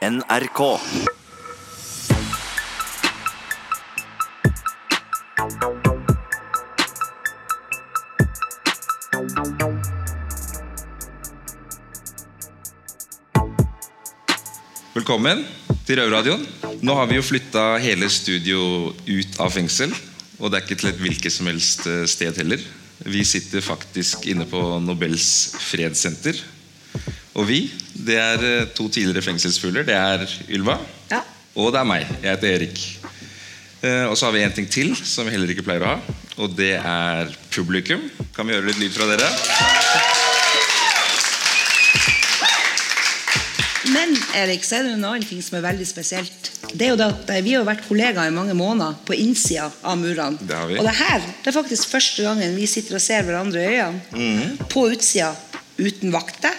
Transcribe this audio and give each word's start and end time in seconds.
NRK. 0.00 0.60
Velkommen 14.94 15.44
til 15.84 16.00
Røverradioen. 16.00 16.46
Nå 16.80 16.94
har 16.96 17.04
vi 17.10 17.18
jo 17.18 17.20
flytta 17.20 17.74
hele 17.84 18.08
studio 18.08 18.94
ut 19.04 19.36
av 19.36 19.52
fengsel. 19.52 19.92
Og 20.40 20.48
det 20.48 20.62
er 20.62 20.64
ikke 20.64 20.78
til 20.80 20.94
et 20.94 21.02
hvilket 21.04 21.36
som 21.36 21.52
helst 21.52 21.84
eh, 21.84 22.06
sted 22.08 22.40
heller. 22.40 22.64
Vi 23.04 23.20
sitter 23.28 23.60
faktisk 23.60 24.24
inne 24.32 24.48
på 24.48 24.64
Nobels 24.80 25.28
fredssenter. 25.60 26.40
Og 27.36 27.44
vi, 27.52 27.66
det 28.10 28.18
er 28.20 28.44
eh, 28.50 28.64
to 28.76 28.88
tidligere 28.92 29.22
fengselsfugler. 29.30 29.86
Det 29.86 29.96
er 29.96 30.26
Ylva. 30.50 30.78
Ja. 31.12 31.22
Og 31.60 31.70
det 31.74 31.80
er 31.82 31.88
meg. 31.88 32.06
Jeg 32.22 32.30
heter 32.34 32.56
Erik. 32.58 32.82
Eh, 33.82 34.04
Og 34.10 34.16
så 34.18 34.26
har 34.28 34.34
vi 34.36 34.42
en 34.44 34.52
ting 34.56 34.68
til 34.70 34.92
som 34.98 35.26
vi 35.28 35.32
heller 35.36 35.50
ikke 35.54 35.64
pleier 35.66 35.86
å 35.86 35.94
ha. 35.94 36.16
Og 36.40 36.52
det 36.58 36.74
er 36.78 37.30
publikum. 37.54 38.02
Kan 38.36 38.48
vi 38.48 38.54
gjøre 38.56 38.70
litt 38.70 38.82
lyd 38.82 38.94
fra 38.96 39.08
dere? 39.10 39.28
Men 43.90 44.12
Erik, 44.38 44.62
så 44.64 44.76
er 44.78 44.84
det 44.86 44.92
en 44.94 45.04
annen 45.08 45.24
ting 45.26 45.40
som 45.42 45.56
er 45.58 45.64
veldig 45.64 45.86
spesielt. 45.88 46.50
Det 46.70 46.86
er 46.86 46.92
jo 46.92 46.98
det 47.00 47.08
at 47.10 47.30
eh, 47.34 47.40
Vi 47.42 47.56
har 47.56 47.64
vært 47.66 47.86
kollegaer 47.88 48.30
i 48.30 48.34
mange 48.34 48.54
måneder 48.54 48.98
på 49.08 49.16
innsida 49.18 49.66
av 49.82 49.98
murene. 49.98 50.38
Det 50.46 50.54
har 50.56 50.68
vi. 50.70 50.76
Og 50.78 50.86
det 50.86 50.96
her 51.00 51.24
det 51.24 51.50
er 51.50 51.56
faktisk 51.56 51.90
første 51.96 52.26
gangen 52.26 52.54
vi 52.58 52.68
sitter 52.70 52.98
og 53.00 53.02
ser 53.02 53.24
hverandre 53.26 53.64
i 53.64 53.70
øynene. 53.80 54.02
Mhm. 54.14 54.68
På 54.70 54.84
utsida, 54.92 55.32
uten 55.80 56.12
vakter. 56.14 56.54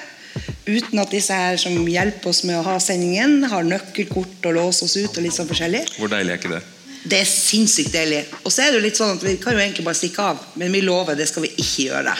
Uten 0.67 1.01
at 1.01 1.13
disse 1.13 1.33
her 1.33 1.57
som 1.57 1.73
hjelper 1.89 2.29
oss 2.29 2.43
med 2.45 2.59
å 2.59 2.65
ha 2.67 2.75
sendingen, 2.83 3.39
har 3.49 3.65
nøkkelkort 3.65 4.45
og 4.45 4.57
låser 4.59 4.85
oss 4.85 4.97
ut. 4.99 5.17
og 5.17 5.25
litt 5.25 5.35
sånn 5.35 5.49
forskjellig. 5.49 5.87
Hvor 5.97 6.11
deilig 6.11 6.35
er 6.35 6.41
ikke 6.41 6.53
det? 6.53 6.61
Det 7.01 7.17
er 7.17 7.25
sinnssykt 7.25 7.95
deilig. 7.95 8.21
Og 8.43 8.53
så 8.53 8.61
er 8.61 8.69
det 8.69 8.77
jo 8.77 8.85
litt 8.85 8.99
sånn 8.99 9.15
at 9.15 9.23
vi 9.25 9.33
kan 9.41 9.57
jo 9.57 9.63
egentlig 9.63 9.87
bare 9.87 9.97
stikke 9.97 10.27
av, 10.33 10.43
men 10.61 10.73
vi 10.73 10.83
lover 10.85 11.17
det 11.17 11.25
skal 11.31 11.47
vi 11.47 11.53
ikke 11.55 11.87
gjøre. 11.87 12.13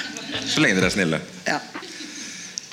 Så 0.50 0.64
lenge 0.64 0.80
dere 0.80 0.89
er 0.89 0.95
snille. 0.95 1.22
Ja. 1.45 1.59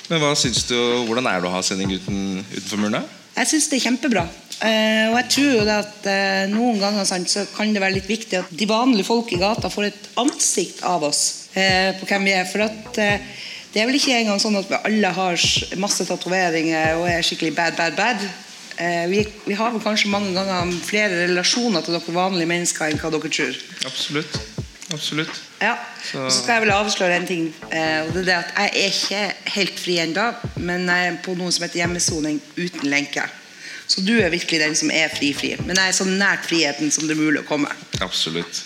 Men 0.09 0.23
hva 0.23 0.33
synes 0.33 0.63
du, 0.65 0.75
Hvordan 1.05 1.27
er 1.29 1.41
det 1.41 1.49
å 1.49 1.53
ha 1.53 1.61
sending 1.61 1.93
uten, 1.93 2.39
utenfor 2.49 2.81
murene? 2.81 3.03
Jeg 3.35 3.51
syns 3.51 3.69
det 3.69 3.77
er 3.77 3.85
kjempebra. 3.85 4.23
Eh, 4.59 5.05
og 5.07 5.15
jeg 5.21 5.27
tror 5.35 5.51
jo 5.53 5.67
at 5.71 6.07
eh, 6.11 6.49
noen 6.51 6.81
ganger 6.81 7.05
så 7.07 7.45
kan 7.53 7.69
det 7.71 7.79
være 7.79 7.95
litt 7.99 8.09
viktig 8.09 8.41
at 8.41 8.49
de 8.51 8.67
vanlige 8.67 9.07
folk 9.07 9.29
i 9.31 9.39
gata 9.39 9.69
får 9.71 9.87
et 9.87 10.09
ansikt 10.19 10.81
av 10.83 11.05
oss 11.07 11.21
eh, 11.53 11.93
på 11.95 12.09
hvem 12.09 12.25
vi 12.27 12.33
er. 12.35 12.49
For 12.49 12.65
at 12.65 12.99
det 13.73 13.81
er 13.81 13.85
vel 13.89 13.95
ikke 13.99 14.15
engang 14.17 14.39
sånn 14.41 14.57
at 14.59 14.69
vi 14.69 14.77
alle 14.89 15.11
har 15.13 15.35
masse 15.77 16.05
tatoveringer 16.09 16.95
og 16.97 17.07
er 17.09 17.21
skikkelig 17.25 17.55
bad, 17.55 17.75
bad, 17.77 17.95
bad. 17.95 18.23
Eh, 18.79 19.05
vi, 19.11 19.25
vi 19.45 19.53
har 19.59 19.71
vel 19.75 19.81
kanskje 19.83 20.09
mange 20.09 20.31
ganger 20.33 20.71
flere 20.87 21.25
relasjoner 21.27 21.81
til 21.85 21.93
dere 21.97 22.15
vanlige 22.15 22.47
mennesker 22.49 22.87
enn 22.89 22.99
hva 23.01 23.11
dere 23.11 23.29
tror. 23.29 23.57
Absolutt. 23.85 24.39
Absolutt. 24.93 25.35
Ja, 25.61 25.75
Så- 26.01 26.29
Så 26.29 26.41
skal 26.43 26.53
jeg 26.55 26.61
vel 26.61 26.71
avsløre 26.71 27.15
en 27.19 27.27
ting. 27.27 27.53
eh, 27.71 28.01
og 28.07 28.13
det 28.13 28.21
er 28.21 28.25
det 28.25 28.33
at 28.33 28.53
Jeg 28.57 28.71
er 28.73 28.87
ikke 28.89 29.51
helt 29.53 29.79
fri 29.79 29.97
ennå, 29.99 30.33
men 30.55 30.87
jeg 30.87 31.07
er 31.07 31.17
på 31.23 31.35
noe 31.37 31.51
som 31.51 31.63
heter 31.67 31.79
hjemmesoning 31.83 32.41
uten 32.57 32.89
lenke. 32.89 33.21
Så 33.87 34.01
du 34.05 34.19
er 34.21 34.29
virkelig 34.29 34.59
den 34.61 34.75
som 34.75 34.89
er 34.91 35.09
fri-fri. 35.09 35.55
Men 35.65 35.75
jeg 35.75 35.87
er 35.89 35.91
så 35.91 36.05
nært 36.05 36.45
friheten 36.47 36.91
som 36.91 37.07
det 37.07 37.17
er 37.17 37.21
mulig 37.21 37.41
å 37.41 37.45
komme. 37.47 37.67
Absolutt. 38.01 38.63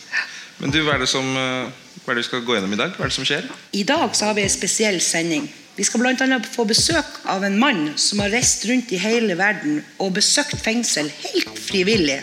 Men 0.64 0.72
du, 0.72 0.80
hva 0.86 0.94
er 0.95 1.02
det 1.03 1.09
som 1.11 1.25
eh, 1.36 1.66
Hva 2.06 2.14
er 2.14 2.16
det 2.16 2.22
vi 2.23 2.30
skal 2.30 2.44
gå 2.47 2.56
gjennom 2.56 2.72
i 2.72 2.80
dag? 2.80 2.94
Hva 2.95 3.03
er 3.03 3.11
det 3.11 3.17
som 3.17 3.28
skjer? 3.28 3.50
I 3.75 3.83
dag 3.88 4.14
så 4.16 4.30
har 4.30 4.38
vi 4.38 4.45
en 4.45 4.52
spesiell 4.52 5.00
sending. 5.03 5.50
Vi 5.75 5.83
skal 5.83 6.00
bl.a. 6.03 6.38
få 6.53 6.64
besøk 6.69 7.17
av 7.33 7.44
en 7.44 7.58
mann 7.59 7.81
som 8.00 8.22
har 8.23 8.31
reist 8.31 8.64
rundt 8.69 8.94
i 8.95 9.00
hele 9.02 9.36
verden 9.39 9.81
og 10.03 10.14
besøkt 10.16 10.56
fengsel 10.64 11.09
helt 11.23 11.59
frivillig. 11.59 12.22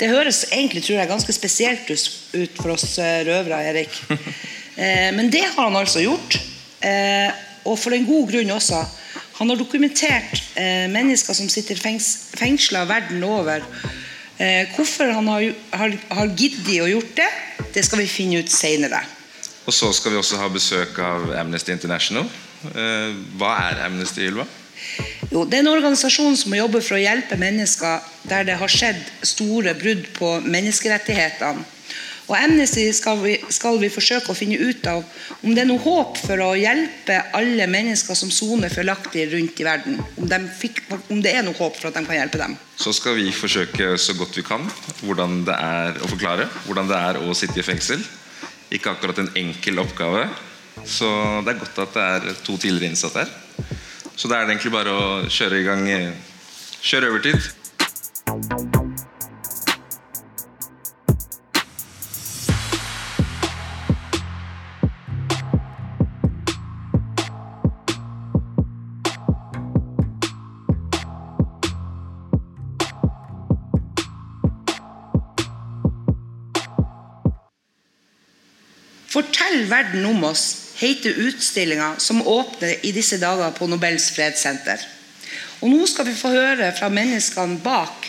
Det 0.00 0.08
høres 0.10 0.44
egentlig 0.48 0.82
tror 0.82 0.98
jeg, 0.98 1.10
ganske 1.12 1.36
spesielt 1.36 1.92
ut- 1.94 2.58
for 2.58 2.74
oss 2.74 2.96
eh, 2.98 3.22
røvere, 3.28 3.62
Erik. 3.70 4.02
Eh, 4.74 5.12
Men 5.14 5.28
det 5.30 5.44
har 5.44 5.68
han 5.68 5.76
altså 5.78 6.00
gjort. 6.02 6.34
Og 7.62 7.76
for 7.78 7.94
en 7.94 8.08
god 8.08 8.24
grunn 8.32 8.48
også. 8.56 8.80
Han 9.38 9.52
har 9.52 9.60
dokumentert 9.60 10.40
mennesker 10.90 11.36
som 11.38 11.46
sitter 11.46 11.78
fengs 11.78 12.08
fengsla 12.34 12.82
verden 12.90 13.22
over. 13.22 13.62
Eh, 14.38 14.66
Hvorfor 14.74 15.12
han 15.14 15.28
har, 15.30 15.44
har, 15.70 15.94
har 16.10 16.32
giddet 16.34 16.80
å 16.82 16.90
gjort 16.90 17.12
det, 17.18 17.28
det 17.74 17.84
skal 17.86 18.02
vi 18.02 18.10
finne 18.10 18.42
ut 18.42 18.50
seinere. 18.50 19.02
Og 19.64 19.72
så 19.72 19.92
skal 19.96 20.12
vi 20.12 20.18
også 20.20 20.40
ha 20.40 20.48
besøk 20.52 20.98
av 21.00 21.30
Amnesty 21.38 21.72
International. 21.72 22.26
Eh, 22.74 23.14
Hva 23.38 23.54
er 23.68 23.84
Amnesty, 23.86 24.26
Ylva? 24.26 24.46
Jo, 25.30 25.44
det 25.46 25.58
er 25.58 25.62
en 25.64 25.72
organisasjon 25.72 26.36
som 26.36 26.54
jobber 26.54 26.82
for 26.84 26.98
å 26.98 27.02
hjelpe 27.02 27.38
mennesker 27.40 28.02
der 28.28 28.44
det 28.48 28.58
har 28.60 28.70
skjedd 28.70 29.00
store 29.24 29.72
brudd 29.78 30.10
på 30.18 30.36
menneskerettighetene. 30.44 31.64
Og 32.24 32.36
Amnesty 32.38 32.86
skal 32.96 33.18
vi, 33.20 33.34
skal 33.52 33.76
vi 33.82 33.90
forsøke 33.92 34.32
å 34.32 34.36
finne 34.36 34.56
ut 34.56 34.86
av 34.88 35.02
om 35.44 35.52
det 35.52 35.64
er 35.64 35.68
noe 35.68 35.82
håp 35.82 36.16
for 36.22 36.40
å 36.40 36.54
hjelpe 36.56 37.18
alle 37.36 37.66
mennesker 37.68 38.16
som 38.16 38.32
soner 38.32 38.72
feilaktig 38.72 39.26
rundt 39.34 39.60
i 39.60 39.66
verden. 39.66 39.98
Om, 40.16 40.28
de 40.30 40.40
fikk, 40.60 40.80
om 41.12 41.20
det 41.24 41.34
er 41.36 41.44
noe 41.44 41.56
håp 41.58 41.76
for 41.76 41.90
at 41.90 41.98
de 41.98 42.04
kan 42.06 42.16
hjelpe 42.16 42.40
dem. 42.40 42.56
Så 42.80 42.94
skal 42.96 43.18
vi 43.18 43.28
forsøke 43.34 43.92
så 44.00 44.16
godt 44.16 44.38
vi 44.40 44.46
kan 44.46 44.64
hvordan 45.04 45.42
det 45.48 45.58
er 45.58 46.00
å 46.00 46.10
forklare 46.10 46.48
hvordan 46.64 46.88
det 46.90 47.00
er 47.10 47.20
å 47.20 47.36
sitte 47.36 47.60
i 47.60 47.66
fengsel. 47.66 48.00
Ikke 48.72 48.94
akkurat 48.94 49.20
en 49.20 49.32
enkel 49.38 49.82
oppgave. 49.84 50.26
Så 50.88 51.08
det 51.44 51.54
er 51.54 51.60
godt 51.60 51.82
at 51.84 51.98
det 51.98 52.06
er 52.16 52.38
to 52.46 52.56
tidligere 52.56 52.94
innsatte 52.94 53.26
her. 53.26 53.34
Så 54.16 54.30
da 54.30 54.38
er 54.38 54.46
det 54.46 54.56
egentlig 54.56 54.74
bare 54.74 54.94
å 54.94 55.04
kjøre 55.28 55.60
i 55.60 55.66
gang 55.66 55.84
Kjøre 56.84 57.08
overtid. 57.08 58.83
Fortell 79.54 79.70
verden 79.70 80.06
om 80.06 80.24
oss 80.26 80.72
heter 80.80 81.14
utstillinga 81.28 81.92
som 82.02 82.18
åpner 82.26 82.80
i 82.82 82.90
disse 82.90 83.20
dager 83.22 83.52
på 83.54 83.68
Nobels 83.70 84.08
fredssenter. 84.10 84.80
Og 85.62 85.70
nå 85.70 85.84
skal 85.86 86.08
vi 86.08 86.14
få 86.18 86.32
høre 86.34 86.72
fra 86.74 86.88
menneskene 86.90 87.60
bak. 87.62 88.08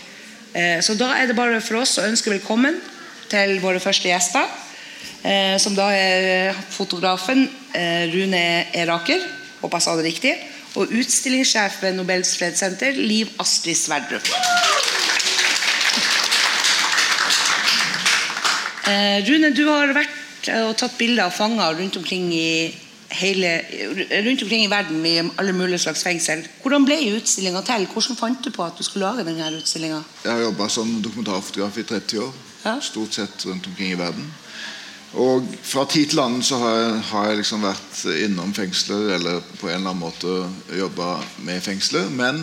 Eh, 0.57 0.81
Så 0.81 0.95
da 0.97 1.11
er 1.13 1.27
det 1.27 1.35
bare 1.37 1.61
for 1.61 1.83
oss 1.83 1.99
å 1.99 2.07
ønske 2.07 2.33
velkommen 2.33 2.81
til 3.29 3.59
våre 3.61 3.79
første 3.79 4.09
gjester. 4.09 4.49
eh, 5.23 5.59
Som 5.59 5.75
da 5.75 5.91
er 5.93 6.53
fotografen 6.71 7.45
eh, 7.75 8.09
Rune 8.09 8.65
Eraker, 8.73 9.21
håper 9.61 9.77
jeg 9.77 9.83
sa 9.85 9.95
det 9.95 10.05
riktig. 10.09 10.33
Og 10.75 10.89
utstillingssjef 10.89 11.81
ved 11.83 11.93
Nobels 11.93 12.35
fredssenter, 12.37 12.97
Liv 12.97 13.29
Astrid 13.37 13.77
Sverdrup. 13.77 14.25
Rune, 19.25 19.49
du 19.53 19.65
har 19.69 19.93
vært 19.93 20.14
eh, 20.49 20.65
og 20.67 20.77
tatt 20.79 20.97
bilder 20.97 21.27
av 21.27 21.35
fanger 21.35 21.77
rundt 21.79 21.97
omkring 21.97 22.31
i 22.33 22.73
hele, 23.15 23.51
rundt 24.25 24.43
omkring 24.43 24.65
i 24.65 24.71
verden 24.71 25.05
i 25.05 25.17
alle 25.37 25.53
mulige 25.53 25.79
slags 25.85 26.03
fengsel. 26.03 26.45
Hvordan 26.61 26.85
ble 26.87 26.97
utstillinga 27.15 27.61
til? 27.65 27.85
Hvordan 27.91 28.17
fant 28.19 28.41
du 28.45 28.51
på 28.51 28.65
at 28.65 28.77
du 28.77 28.83
skulle 28.83 29.05
lage 29.05 29.27
denne 29.27 29.51
utstillinga? 29.59 30.01
Jeg 30.23 30.31
har 30.31 30.41
jobba 30.47 30.67
som 30.69 30.97
dokumentarfotograf 31.03 31.77
i 31.77 31.83
30 31.83 32.23
år. 32.25 32.33
Ja. 32.65 32.79
Stort 32.81 33.13
sett 33.13 33.45
rundt 33.45 33.67
omkring 33.67 33.93
i 33.93 33.99
verden. 33.99 34.33
Og 35.15 35.45
fra 35.63 35.85
tid 35.87 36.09
til 36.11 36.19
annen 36.19 36.43
så 36.43 36.57
har 36.59 36.73
jeg, 36.75 36.95
har 37.11 37.27
jeg 37.29 37.37
liksom 37.39 37.61
vært 37.63 37.99
innom 38.25 38.51
fengsler 38.57 39.13
eller 39.15 39.43
på 39.61 39.69
en 39.69 39.77
eller 39.77 39.93
annen 39.93 40.01
måte 40.01 40.33
jobba 40.75 41.21
med 41.45 41.61
fengsler. 41.63 42.09
Men 42.11 42.41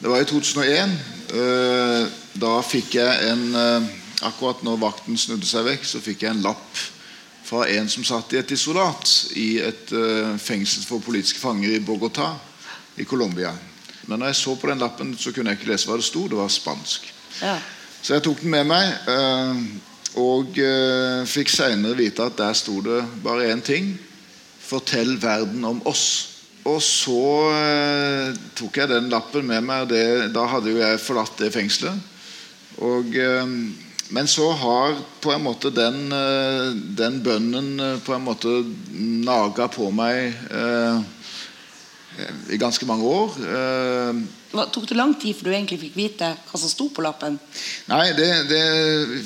det 0.00 0.08
var 0.08 0.22
i 0.22 0.28
2001. 0.30 0.94
eh, 1.34 2.06
Da 2.40 2.52
fikk 2.64 2.94
jeg 2.94 3.32
en 3.32 3.42
eh, 3.58 3.90
Akkurat 4.22 4.62
når 4.62 4.76
vakten 4.82 5.16
snudde 5.16 5.46
seg 5.48 5.64
vekk, 5.64 5.84
så 5.88 6.00
fikk 6.04 6.22
jeg 6.26 6.34
en 6.34 6.42
lapp 6.44 6.80
fra 7.50 7.66
en 7.66 7.88
som 7.90 8.06
satt 8.06 8.30
i 8.34 8.38
et 8.38 8.52
isolat 8.54 9.10
i 9.34 9.48
et 9.64 9.90
eh, 9.96 10.36
fengsel 10.38 10.84
for 10.86 11.02
politiske 11.02 11.40
fanger 11.42 11.74
i 11.74 11.82
Bogotá 11.82 12.28
i 13.00 13.06
Colombia. 13.08 13.50
Men 14.06 14.22
når 14.22 14.30
jeg 14.30 14.38
så 14.40 14.54
på 14.58 14.70
den 14.70 14.82
lappen, 14.82 15.10
så 15.18 15.32
kunne 15.34 15.50
jeg 15.50 15.60
ikke 15.60 15.72
lese 15.72 15.90
hva 15.90 15.98
det 15.98 16.06
sto. 16.06 16.28
Det 16.30 16.38
var 16.38 16.52
spansk. 16.52 17.08
Ja. 17.40 17.56
Så 18.00 18.14
jeg 18.14 18.24
tok 18.24 18.44
den 18.44 18.54
med 18.54 18.70
meg, 18.70 18.92
eh, 19.10 19.64
og 20.22 20.62
eh, 20.62 21.26
fikk 21.30 21.50
senere 21.52 21.98
vite 21.98 22.30
at 22.30 22.38
der 22.38 22.54
sto 22.58 22.78
det 22.86 23.02
bare 23.24 23.50
én 23.50 23.62
ting. 23.66 23.92
Fortell 24.62 25.16
verden 25.18 25.66
om 25.66 25.82
oss. 25.90 26.06
Og 26.70 26.78
så 26.84 27.26
eh, 27.56 28.40
tok 28.58 28.78
jeg 28.78 28.92
den 28.92 29.10
lappen 29.10 29.46
med 29.48 29.66
meg, 29.66 29.90
det, 29.90 30.30
da 30.36 30.46
hadde 30.54 30.70
jo 30.70 30.82
jeg 30.82 31.02
forlatt 31.02 31.38
det 31.42 31.50
fengselet. 31.54 31.98
Og, 32.78 33.10
eh, 33.10 33.54
men 34.10 34.28
så 34.28 34.52
har 34.52 34.96
på 35.20 35.32
en 35.32 35.42
måte 35.42 35.70
den, 35.70 36.12
eh, 36.12 36.70
den 36.98 37.20
bønnen 37.22 37.80
eh, 37.80 37.98
på 38.02 38.14
en 38.14 38.26
måte 38.26 38.54
naga 39.26 39.68
på 39.70 39.90
meg 39.94 40.34
eh, 40.50 41.02
i 42.50 42.58
ganske 42.60 42.86
mange 42.88 43.04
år. 43.06 43.34
Eh, 43.44 44.20
Hva, 44.50 44.64
tok 44.74 44.88
det 44.90 44.96
lang 44.98 45.12
tid 45.14 45.36
før 45.38 45.46
du 45.46 45.52
egentlig 45.54 45.78
fikk 45.78 45.94
vite 45.94 46.26
hva 46.48 46.58
som 46.58 46.70
sto 46.72 46.88
på 46.90 47.04
lappen? 47.04 47.36
Nei, 47.86 48.08
det, 48.18 48.26
det 48.50 48.62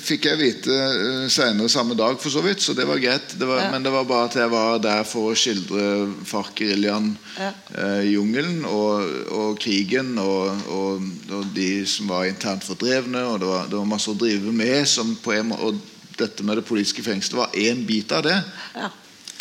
fikk 0.04 0.26
jeg 0.28 0.36
vite 0.40 0.74
uh, 0.74 1.24
senere 1.32 1.70
samme 1.72 1.96
dag, 1.96 2.18
for 2.20 2.28
så 2.34 2.42
vidt, 2.44 2.60
så 2.60 2.74
det 2.76 2.84
var 2.84 3.00
greit. 3.00 3.32
Det 3.40 3.48
var, 3.48 3.62
Ja. 3.64 3.70
Men 3.72 3.86
det 3.86 3.92
var 3.94 4.04
bare 4.04 4.28
at 4.28 4.36
jeg 4.36 4.52
var 4.52 4.82
der 4.84 5.00
for 5.08 5.30
å 5.32 5.38
skildre 5.38 5.86
FARC-geriljaen 6.28 7.08
Ja. 7.40 7.48
eh, 7.72 8.02
jungelen 8.12 8.66
og, 8.68 9.08
og 9.32 9.56
krigen 9.64 10.12
og, 10.20 10.68
og, 10.68 11.08
og 11.32 11.48
de 11.56 11.70
som 11.88 12.12
var 12.12 12.28
internt 12.28 12.64
fordrevne. 12.68 13.24
og 13.32 13.40
Det 13.40 13.48
var, 13.48 13.64
det 13.72 13.80
var 13.80 13.88
masse 13.96 14.12
å 14.12 14.18
drive 14.20 14.52
med. 14.52 14.84
Som 14.88 15.16
på 15.24 15.32
en, 15.38 15.54
og 15.56 15.80
dette 16.20 16.44
med 16.46 16.60
det 16.60 16.66
politiske 16.68 17.02
fengselet 17.02 17.40
var 17.40 17.56
én 17.56 17.80
bit 17.88 18.12
av 18.12 18.22
det. 18.28 18.36
Ja. 18.76 18.92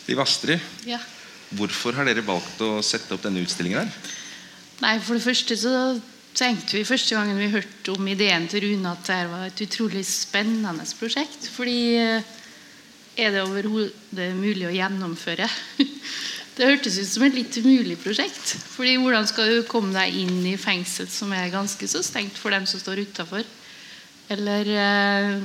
Liv 0.08 0.20
Astrid, 0.20 0.60
Ja. 0.88 0.98
Hvorfor 1.58 1.98
har 1.98 2.08
dere 2.08 2.26
valgt 2.26 2.62
å 2.64 2.78
sette 2.86 3.16
opp 3.16 3.24
denne 3.26 3.44
utstillingen 3.44 3.84
her? 3.84 4.12
Nei, 4.84 4.98
For 5.00 5.18
det 5.18 5.26
første 5.26 5.58
så 5.60 5.74
tenkte 6.34 6.80
vi 6.80 6.88
første 6.88 7.16
gangen 7.16 7.38
vi 7.40 7.52
hørte 7.54 7.94
om 7.94 8.08
ideen 8.10 8.48
til 8.50 8.66
Rune 8.66 8.94
at 8.96 9.06
det 9.08 9.20
var 9.32 9.48
et 9.48 9.66
utrolig 9.66 10.04
spennende 10.08 10.86
prosjekt. 11.00 11.48
Fordi 11.54 11.80
eh, 12.02 12.32
er 13.16 13.36
det 13.36 13.44
overhodet 13.46 14.32
mulig 14.40 14.68
å 14.70 14.76
gjennomføre? 14.76 15.50
Det 16.54 16.68
hørtes 16.70 17.00
ut 17.02 17.10
som 17.10 17.24
et 17.26 17.34
litt 17.34 17.56
umulig 17.58 17.96
prosjekt. 17.98 18.52
Fordi 18.76 18.92
hvordan 19.02 19.26
skal 19.26 19.48
du 19.50 19.64
komme 19.66 19.90
deg 19.96 20.14
inn 20.22 20.44
i 20.46 20.54
fengsel 20.62 21.08
som 21.10 21.32
er 21.34 21.50
ganske 21.50 21.88
så 21.90 22.04
stengt 22.06 22.38
for 22.38 22.54
dem 22.54 22.68
som 22.70 22.78
står 22.78 23.02
utafor? 23.08 23.42
Eller 24.30 24.70
eh, 24.70 25.40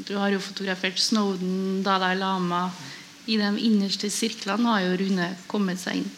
Du 0.00 0.14
har 0.16 0.32
jo 0.32 0.40
fotografert 0.40 0.96
Snowden, 0.96 1.82
Dalai 1.84 2.14
Lama. 2.16 2.70
I 3.30 3.38
de 3.38 3.50
innerste 3.62 4.10
sirklene 4.10 4.72
har 4.72 4.84
jo 4.84 4.96
Rune 5.00 5.28
kommet 5.50 5.80
seg 5.82 6.00
inn. 6.02 6.10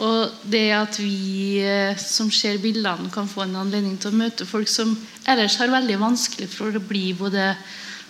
Og 0.00 0.32
det 0.48 0.68
at 0.72 0.96
vi 1.00 1.60
eh, 1.60 1.96
som 2.00 2.30
ser 2.32 2.60
bildene, 2.62 3.10
kan 3.12 3.28
få 3.28 3.44
en 3.44 3.58
anledning 3.60 3.98
til 4.00 4.12
å 4.12 4.20
møte 4.22 4.48
folk 4.48 4.68
som 4.70 4.94
ellers 5.28 5.58
har 5.60 5.72
veldig 5.72 5.98
vanskelig 6.00 6.48
for 6.52 6.76
å 6.76 6.84
bli 6.84 7.10
både 7.16 7.52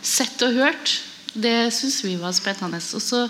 sett 0.03 0.43
og 0.47 0.55
hørt, 0.61 1.01
det 1.35 1.73
syns 1.75 2.01
vi 2.07 2.15
var 2.21 2.35
spennende. 2.35 2.79
Og 2.79 3.03
så 3.03 3.25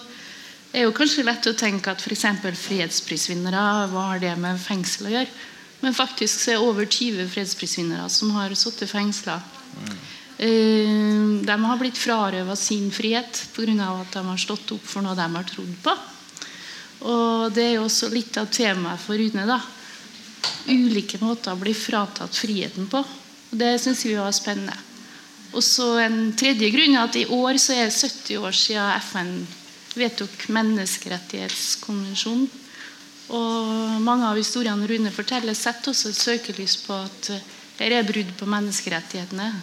er 0.72 0.84
jo 0.84 0.94
kanskje 0.96 1.24
lett 1.26 1.48
å 1.48 1.56
tenke 1.56 1.92
at 1.92 2.04
f.eks. 2.04 2.26
fredsprisvinnere, 2.66 3.64
hva 3.90 4.10
har 4.12 4.22
det 4.22 4.36
med 4.40 4.60
fengsel 4.60 5.08
å 5.08 5.14
gjøre? 5.16 5.40
Men 5.80 5.96
faktisk 5.96 6.42
så 6.42 6.52
er 6.52 6.58
det 6.58 6.68
over 6.68 6.84
20 6.84 7.28
fredsprisvinnere 7.32 8.08
som 8.12 8.34
har 8.36 8.52
sittet 8.58 8.92
fengsla. 8.92 9.40
Eh, 9.40 10.19
De 10.40 11.56
har 11.64 11.80
blitt 11.80 11.98
frarøva 12.00 12.54
sin 12.56 12.88
frihet 12.90 13.42
pga. 13.52 13.88
at 14.00 14.14
de 14.14 14.22
har 14.24 14.38
stått 14.40 14.72
opp 14.72 14.86
for 14.88 15.04
noe 15.04 15.14
de 15.14 15.26
har 15.34 15.44
trodd 15.44 15.74
på. 15.84 15.92
Og 17.10 17.52
det 17.52 17.64
er 17.64 17.74
jo 17.74 17.84
også 17.84 18.08
litt 18.12 18.36
av 18.40 18.48
temaet 18.52 19.00
for 19.00 19.20
Rune. 19.20 19.46
da 19.46 19.60
Ulike 20.68 21.18
måter 21.20 21.52
å 21.52 21.60
bli 21.60 21.74
fratatt 21.74 22.36
friheten 22.36 22.88
på. 22.88 22.98
Og 22.98 23.58
Det 23.58 23.80
syns 23.80 24.04
vi 24.04 24.14
var 24.14 24.32
spennende. 24.32 24.76
Og 25.52 25.62
så 25.62 25.98
En 25.98 26.32
tredje 26.32 26.70
grunn 26.70 26.96
er 26.96 27.04
at 27.04 27.16
i 27.16 27.26
år 27.26 27.58
så 27.58 27.72
er 27.74 27.84
det 27.88 27.98
70 27.98 28.38
år 28.38 28.52
siden 28.52 29.00
FN 29.00 29.46
vedtok 29.94 30.48
menneskerettighetskonvensjonen. 30.48 32.48
Og 33.30 34.00
mange 34.02 34.26
av 34.26 34.36
historiene 34.36 34.86
Rune 34.86 35.10
forteller, 35.10 35.54
setter 35.54 35.90
også 35.90 36.08
et 36.08 36.16
søkelys 36.16 36.76
på 36.86 36.94
at 36.94 37.30
det 37.78 37.92
er 37.92 38.02
brudd 38.06 38.36
på 38.38 38.46
menneskerettighetene. 38.46 39.62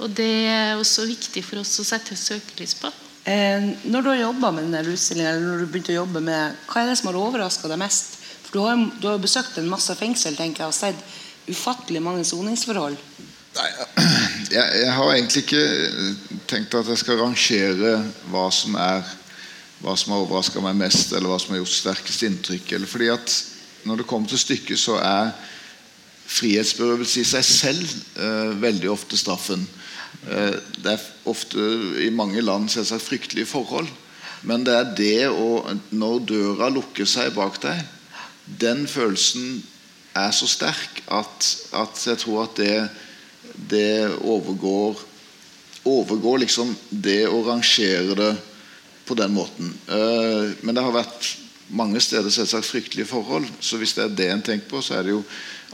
Og 0.00 0.12
det 0.16 0.32
er 0.48 0.78
også 0.80 1.04
viktig 1.08 1.42
for 1.44 1.60
oss 1.60 1.76
å 1.82 1.86
sette 1.86 2.16
søkelys 2.16 2.74
på. 2.80 2.90
Eh, 3.28 3.66
når 3.92 4.02
du 4.02 4.08
har 4.08 4.22
jobba 4.22 4.50
med 4.56 4.66
denne 4.66 4.94
utstillingen, 4.94 5.34
eller 5.34 5.46
når 5.46 5.60
du 5.60 5.72
begynte 5.72 5.92
å 5.92 6.00
jobbe 6.00 6.22
med 6.24 6.60
hva 6.70 6.80
er 6.80 6.88
det 6.88 6.96
som 7.00 7.10
har 7.10 7.20
overraska 7.20 7.68
deg 7.68 7.82
mest? 7.82 8.16
For 8.46 8.56
Du 8.56 8.62
har, 8.64 8.80
du 9.00 9.06
har 9.06 9.18
jo 9.18 9.26
besøkt 9.26 9.58
en 9.60 9.68
masse 9.70 9.94
fengsel 9.94 10.38
tenker 10.38 10.64
jeg, 10.64 10.72
og 10.72 10.74
sett 10.74 11.50
ufattelig 11.50 12.00
mange 12.02 12.24
soningsforhold. 12.24 12.96
Nei, 13.58 13.68
jeg, 14.56 14.66
jeg 14.84 14.96
har 14.96 15.12
egentlig 15.12 15.44
ikke 15.44 15.64
eh, 15.68 16.26
tenkt 16.48 16.74
at 16.80 16.88
jeg 16.88 17.04
skal 17.04 17.20
rangere 17.20 17.98
hva 18.32 18.48
som 18.54 18.78
er 18.80 19.04
hva 19.80 19.94
som 19.96 20.12
har 20.12 20.24
overraska 20.24 20.60
meg 20.60 20.76
mest, 20.76 21.14
eller 21.16 21.30
hva 21.32 21.38
som 21.40 21.54
har 21.54 21.62
gjort 21.62 21.72
sterkest 21.72 22.24
inntrykk. 22.26 22.74
Eller 22.76 22.90
fordi 22.90 23.08
at 23.12 23.38
Når 23.80 23.96
det 23.96 24.04
kommer 24.06 24.28
til 24.28 24.38
stykket, 24.38 24.76
så 24.76 24.98
er 25.00 25.30
frihetsberøvelse 26.28 27.22
i 27.22 27.24
seg 27.24 27.44
selv 27.48 27.94
eh, 28.20 28.50
veldig 28.60 28.90
ofte 28.92 29.16
straffen. 29.16 29.62
Eh, 30.28 30.56
det 30.82 30.94
er 30.94 31.08
ofte 31.30 31.66
i 32.04 32.10
mange 32.14 32.42
land 32.44 32.68
selvsagt 32.72 33.08
fryktelige 33.08 33.50
forhold. 33.50 33.88
Men 34.42 34.64
det 34.64 34.74
er 34.74 34.94
det 34.96 35.28
å 35.28 35.76
Når 35.90 36.22
døra 36.28 36.70
lukker 36.72 37.08
seg 37.08 37.34
bak 37.36 37.60
deg, 37.62 37.82
den 38.60 38.86
følelsen 38.88 39.60
er 40.16 40.32
så 40.34 40.48
sterk 40.50 41.02
at, 41.06 41.46
at 41.76 42.00
jeg 42.06 42.18
tror 42.18 42.48
at 42.48 42.56
det, 42.58 42.88
det 43.70 44.10
overgår 44.18 44.98
overgår 45.86 46.42
liksom 46.42 46.72
det 46.90 47.24
å 47.28 47.42
rangere 47.46 48.16
det 48.18 48.32
på 49.08 49.16
den 49.18 49.32
måten. 49.34 49.72
Eh, 49.88 50.52
men 50.60 50.76
det 50.76 50.84
har 50.84 50.94
vært 50.94 51.30
mange 51.70 52.00
steder 52.00 52.30
selvsagt 52.30 52.66
fryktelige 52.66 53.06
forhold. 53.06 53.46
Så 53.60 53.76
hvis 53.76 53.92
det 53.96 54.04
er 54.04 54.16
det 54.16 54.30
en 54.32 54.42
tenker 54.42 54.68
på, 54.70 54.80
så 54.82 54.98
er 54.98 55.06
det 55.06 55.14
jo 55.14 55.22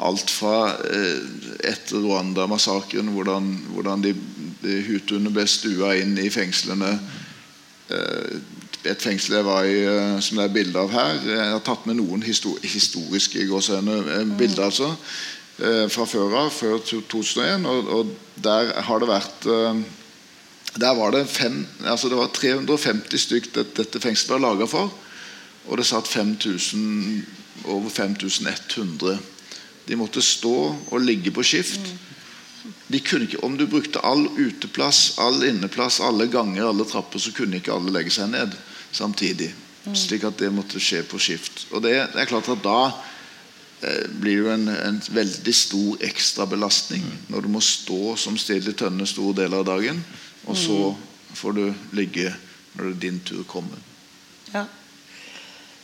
alt 0.05 0.31
fra 0.31 0.75
eh, 0.85 1.23
etter 1.71 2.03
Rwanda-massakren, 2.05 3.09
hvordan, 3.15 3.49
hvordan 3.73 4.05
de, 4.05 4.13
de 4.63 4.81
hutuene 4.89 5.33
ble 5.33 5.47
stua 5.49 5.95
inn 5.97 6.17
i 6.21 6.29
fengslene. 6.33 6.93
Eh, 7.89 8.37
et 8.87 9.03
fengsel 9.03 9.39
jeg 9.39 9.47
var 9.47 9.65
i, 9.67 9.79
eh, 9.89 10.19
som 10.21 10.39
det 10.39 10.47
er 10.47 10.55
bilde 10.55 10.83
av 10.83 10.93
her. 10.93 11.23
Jeg 11.31 11.53
har 11.55 11.65
tatt 11.65 11.89
med 11.89 11.99
noen 12.01 12.23
histor 12.27 12.59
historiske 12.63 13.47
bilder, 14.39 14.65
altså. 14.69 14.93
eh, 15.59 15.87
Fra 15.89 16.05
før 16.05 16.37
av, 16.45 16.51
før 16.53 16.79
2001. 16.85 17.67
Og, 17.67 17.89
og 17.89 18.43
der 18.45 18.75
har 18.89 19.01
det 19.01 19.13
vært 19.15 19.49
der 20.77 20.93
var 20.93 21.15
det, 21.15 21.25
fem, 21.33 21.63
altså 21.89 22.11
det 22.13 22.19
var 22.19 22.29
350 22.37 23.23
stykk 23.23 23.47
dette 23.55 24.01
fengselet 24.01 24.35
var 24.37 24.43
laga 24.45 24.67
for. 24.69 24.93
Og 25.67 25.79
det 25.79 25.87
satt 25.89 26.09
5000, 26.09 27.27
over 27.65 27.91
5100. 27.91 29.19
De 29.89 29.97
måtte 29.97 30.23
stå 30.23 30.57
og 30.91 31.01
ligge 31.01 31.33
på 31.35 31.43
skift. 31.47 31.81
De 32.89 33.01
kunne 33.01 33.27
ikke, 33.27 33.43
Om 33.45 33.57
du 33.59 33.67
brukte 33.67 34.03
all 34.05 34.27
uteplass, 34.39 35.19
all 35.19 35.45
inneplass, 35.45 36.01
alle 36.01 36.27
ganger, 36.27 36.69
alle 36.69 36.85
trapper, 36.85 37.19
så 37.19 37.33
kunne 37.33 37.57
ikke 37.57 37.75
alle 37.75 37.93
legge 37.95 38.11
seg 38.15 38.31
ned 38.31 38.55
samtidig. 38.93 39.53
Slik 39.95 40.25
at 40.27 40.39
det 40.39 40.51
måtte 40.55 40.83
skje 40.83 41.05
på 41.07 41.19
skift. 41.23 41.67
Og 41.71 41.83
det, 41.83 41.95
det 42.15 42.23
er 42.23 42.31
klart 42.31 42.49
at 42.51 42.63
da 42.65 42.81
eh, 43.87 44.07
blir 44.11 44.41
jo 44.43 44.49
en, 44.51 44.67
en 44.69 44.99
veldig 45.15 45.55
stor 45.55 46.03
ekstrabelastning 46.09 47.05
når 47.31 47.47
du 47.47 47.53
må 47.55 47.63
stå 47.63 48.17
som 48.19 48.39
stille 48.39 48.75
tønne 48.75 49.07
store 49.07 49.45
deler 49.45 49.63
av 49.63 49.69
dagen, 49.69 50.03
og 50.47 50.59
så 50.59 50.81
får 51.39 51.55
du 51.55 51.65
ligge 51.95 52.33
når 52.75 52.89
det 52.89 52.97
er 52.97 53.05
din 53.07 53.23
tur 53.27 53.47
kommer. 53.49 53.79
Ja. 54.51 54.67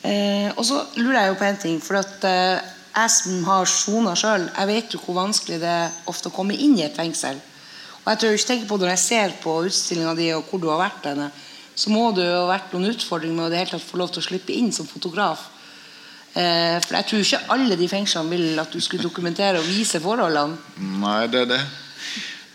Eh, 0.02 0.50
og 0.56 0.64
så 0.66 0.80
lurer 0.99 1.21
jeg 1.21 1.32
jo 1.32 1.38
på 1.38 1.49
en 1.49 1.62
ting. 1.64 1.78
For 1.82 2.00
at 2.00 2.26
eh, 2.28 2.73
jeg 2.92 3.14
som 3.14 3.44
har 3.49 3.71
sona 3.71 4.16
sjøl, 4.18 4.49
jeg 4.50 4.71
vet 4.71 4.94
jo 4.94 5.00
hvor 5.04 5.21
vanskelig 5.23 5.61
det 5.62 5.71
er 5.71 5.97
ofte 6.11 6.30
å 6.30 6.35
komme 6.35 6.56
inn 6.59 6.76
i 6.78 6.85
et 6.87 6.99
fengsel. 6.99 7.38
Og 8.02 8.11
jeg 8.11 8.18
tror 8.18 8.37
ikke 8.37 8.49
tenker 8.49 8.66
på 8.66 8.76
Når 8.82 8.92
jeg 8.97 9.02
ser 9.04 9.35
på 9.42 9.56
utstillinga 9.68 10.14
di 10.18 10.32
og 10.35 10.49
hvor 10.50 10.61
du 10.61 10.68
har 10.73 10.80
vært 10.82 11.06
henne, 11.12 11.30
så 11.75 11.90
må 11.90 12.11
det 12.16 12.26
jo 12.26 12.42
ha 12.42 12.50
vært 12.50 12.75
noen 12.75 12.90
utfordringer 12.90 13.37
med 13.37 13.47
å 13.47 13.52
det 13.52 13.62
hele 13.62 13.75
tatt 13.76 13.87
få 13.87 14.00
lov 14.00 14.11
til 14.12 14.21
å 14.21 14.26
slippe 14.26 14.52
inn 14.52 14.73
som 14.75 14.88
fotograf. 14.88 15.47
Eh, 16.32 16.76
for 16.82 16.97
jeg 16.99 17.09
tror 17.09 17.23
ikke 17.23 17.54
alle 17.54 17.78
de 17.78 17.88
fengslene 17.88 18.32
vil 18.32 18.61
at 18.61 18.73
du 18.73 18.80
skulle 18.80 19.04
dokumentere 19.04 19.61
og 19.61 19.68
vise 19.68 20.00
forholdene. 20.02 20.59
Nei, 21.00 21.23
det 21.32 21.44
er 21.44 21.50
det. 21.54 21.62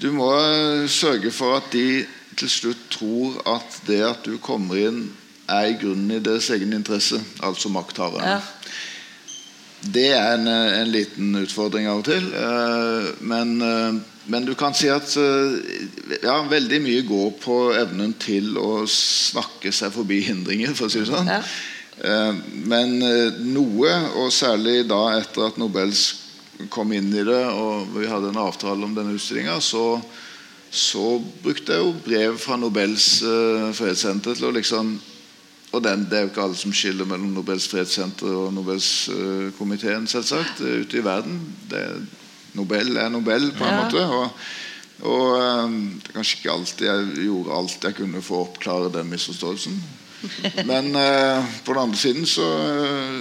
Du 0.02 0.12
må 0.14 0.30
eh, 0.36 0.86
sørge 0.90 1.32
for 1.34 1.58
at 1.58 1.72
de 1.74 2.06
til 2.38 2.52
slutt 2.52 2.84
tror 2.94 3.40
at 3.56 3.80
det 3.88 4.04
at 4.06 4.26
du 4.26 4.38
kommer 4.42 4.78
inn, 4.78 5.08
er 5.48 5.72
i 5.72 5.78
grunnen 5.80 6.12
i 6.12 6.20
deres 6.24 6.50
egen 6.52 6.74
interesse, 6.76 7.22
altså 7.44 7.70
makthaverne. 7.72 8.38
Ja. 8.38 8.42
Det 9.94 10.08
er 10.12 10.34
en, 10.34 10.48
eh, 10.48 10.82
en 10.82 10.92
liten 10.92 11.36
utfordring 11.38 11.88
av 11.88 12.00
og 12.02 12.06
til. 12.06 12.34
eh, 12.34 13.14
Men, 13.22 13.62
eh, 13.62 14.00
men 14.28 14.46
du 14.46 14.54
kan 14.56 14.74
si 14.74 14.90
at 14.90 15.16
ja, 16.24 16.42
veldig 16.44 16.82
mye 16.82 17.02
går 17.08 17.32
på 17.40 17.74
evnen 17.80 18.14
til 18.20 18.58
å 18.58 18.84
snakke 18.88 19.72
seg 19.72 19.94
forbi 19.94 20.20
hindringer, 20.22 20.74
for 20.76 20.88
å 20.88 20.92
si 20.92 21.00
det 21.00 21.08
sånn. 21.08 21.28
Ja. 21.28 21.42
Men 22.52 23.00
noe, 23.54 23.94
og 24.16 24.32
særlig 24.32 24.88
da 24.88 25.18
etter 25.18 25.48
at 25.48 25.58
Nobels 25.58 26.16
kom 26.70 26.92
inn 26.92 27.08
i 27.14 27.24
det, 27.24 27.46
og 27.48 27.88
vi 27.96 28.06
hadde 28.06 28.30
en 28.30 28.44
avtale 28.44 28.84
om 28.84 28.94
denne 28.94 29.16
utstillinga, 29.16 29.62
så, 29.62 30.02
så 30.70 31.24
brukte 31.42 31.72
jeg 31.74 31.86
jo 31.86 31.96
brev 32.06 32.38
fra 32.38 32.58
Nobels 32.58 33.24
fredssenter 33.80 34.36
til 34.36 34.50
å 34.50 34.56
liksom 34.60 35.00
og 35.72 35.84
den, 35.84 36.06
Det 36.10 36.14
er 36.18 36.22
jo 36.22 36.28
ikke 36.32 36.42
alle 36.42 36.56
som 36.56 36.74
skiller 36.74 37.06
mellom 37.06 37.34
Nobels 37.36 37.68
fredssenter 37.68 38.28
og 38.32 38.54
Nobelskomiteen, 38.54 40.08
selvsagt, 40.08 40.62
eh, 40.62 40.82
ute 40.82 40.98
i 40.98 41.04
verden. 41.04 41.42
Det, 41.70 41.84
Nobel 42.54 42.98
er 42.98 43.10
Nobel, 43.10 43.52
på 43.58 43.64
en 43.64 43.74
Ja. 43.74 43.84
måte. 43.84 44.06
og 44.08 44.30
og 45.02 45.38
eh, 45.38 45.70
det 46.02 46.10
er 46.10 46.14
kanskje 46.16 46.38
ikke 46.40 46.52
alltid 46.52 46.88
jeg 46.88 47.26
gjorde 47.28 47.54
alt 47.54 47.84
jeg 47.84 47.96
kunne 47.96 48.22
for 48.26 48.38
å 48.38 48.46
oppklare 48.48 48.90
den 48.94 49.10
misforståelsen. 49.12 49.76
Men 50.66 50.96
eh, 50.96 51.46
på 51.66 51.74
den 51.74 51.82
andre 51.84 51.98
siden 51.98 52.26
så, 52.26 52.48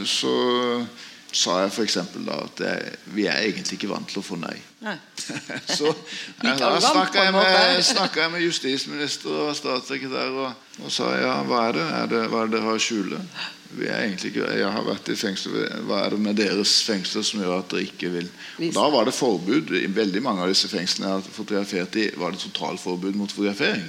så 0.09 0.87
sa 1.35 1.59
jeg 1.62 1.73
f.eks. 1.73 1.99
da 2.26 2.37
at 2.45 2.62
jeg, 2.62 2.92
vi 3.16 3.26
er 3.26 3.42
egentlig 3.42 3.78
ikke 3.78 3.90
vant 3.90 4.09
til 4.11 4.21
å 4.23 4.25
få 4.25 4.38
nei. 4.40 4.54
Nei. 4.85 4.97
Så 5.78 5.90
da 6.42 6.71
snakka 6.80 7.26
jeg, 7.26 7.83
jeg 8.23 8.33
med 8.33 8.45
justisminister 8.45 9.42
og 9.49 9.56
statssekretær 9.59 10.38
og, 10.45 10.64
og 10.85 10.92
sa 10.92 11.11
ja, 11.18 11.37
hva 11.49 11.68
er 11.68 11.78
det? 11.78 11.87
Er 12.00 12.11
det 12.12 12.25
hva 12.33 12.45
er 12.45 12.50
det 12.50 12.59
dere 12.59 12.68
har 12.68 12.80
å 12.80 12.83
skjule? 12.83 13.21
Vi 13.76 13.88
er 13.90 14.04
egentlig 14.04 14.30
ikke, 14.30 14.47
jeg 14.56 14.68
har 14.73 14.85
vært 14.87 15.09
i 15.11 15.16
fengsel. 15.18 15.56
Hva 15.88 16.04
er 16.04 16.14
det 16.14 16.21
med 16.23 16.38
deres 16.38 16.76
fengsler 16.87 17.25
som 17.26 17.42
gjør 17.42 17.59
at 17.59 17.73
dere 17.73 17.88
ikke 17.88 18.12
vil 18.14 18.28
og 18.30 18.76
Da 18.76 18.87
var 18.95 19.09
det 19.09 19.16
forbud. 19.16 19.75
I 19.75 19.90
veldig 19.92 20.23
mange 20.25 20.45
av 20.45 20.52
disse 20.52 20.71
fengslene 20.71 21.11
jeg 21.11 21.18
har 21.18 21.35
fotografert 21.35 21.99
i, 22.00 22.06
var 22.16 22.33
det 22.33 22.45
totalforbud 22.45 23.18
mot 23.18 23.33
fotografering. 23.33 23.85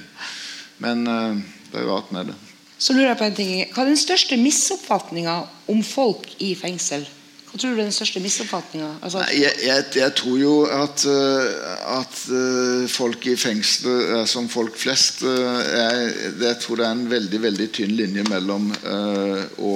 Men 0.82 1.06
eh, 1.06 1.40
det 1.70 1.80
er 1.80 1.88
rart 1.88 2.10
med 2.12 2.32
det. 2.32 2.36
Så 2.78 2.94
lurer 2.94 3.12
jeg 3.12 3.20
på 3.20 3.26
en 3.26 3.38
ting. 3.38 3.54
Hva 3.74 3.84
er 3.84 3.92
den 3.92 4.00
største 4.00 4.38
misoppfatninga 4.38 5.38
om 5.70 5.80
folk 5.86 6.28
i 6.42 6.52
fengsel? 6.58 7.06
Hva 7.48 7.56
tror 7.56 7.72
du 7.72 7.78
er 7.78 7.86
den 7.86 7.94
største 7.96 8.20
misoppfatninga? 8.20 8.88
Altså, 9.02 9.22
Jeg, 9.32 9.54
jeg, 9.64 9.84
jeg 9.96 10.14
tror 10.20 10.36
jo 10.38 10.54
at, 10.68 11.04
eh, 11.08 11.46
at 11.94 12.18
eh, 12.28 12.88
folk 12.92 13.24
i 13.26 13.36
fengsel 13.40 13.88
er 14.18 14.26
som 14.28 14.50
folk 14.52 14.76
flest. 14.76 15.22
eh, 15.22 15.62
jeg, 15.78 16.12
jeg 16.42 16.58
tror 16.60 16.76
det 16.76 16.86
er 16.86 16.92
en 16.98 17.10
veldig 17.10 17.42
veldig 17.42 17.70
tynn 17.72 17.96
linje 17.96 18.26
mellom 18.28 18.68
eh, 18.76 19.42
å 19.64 19.74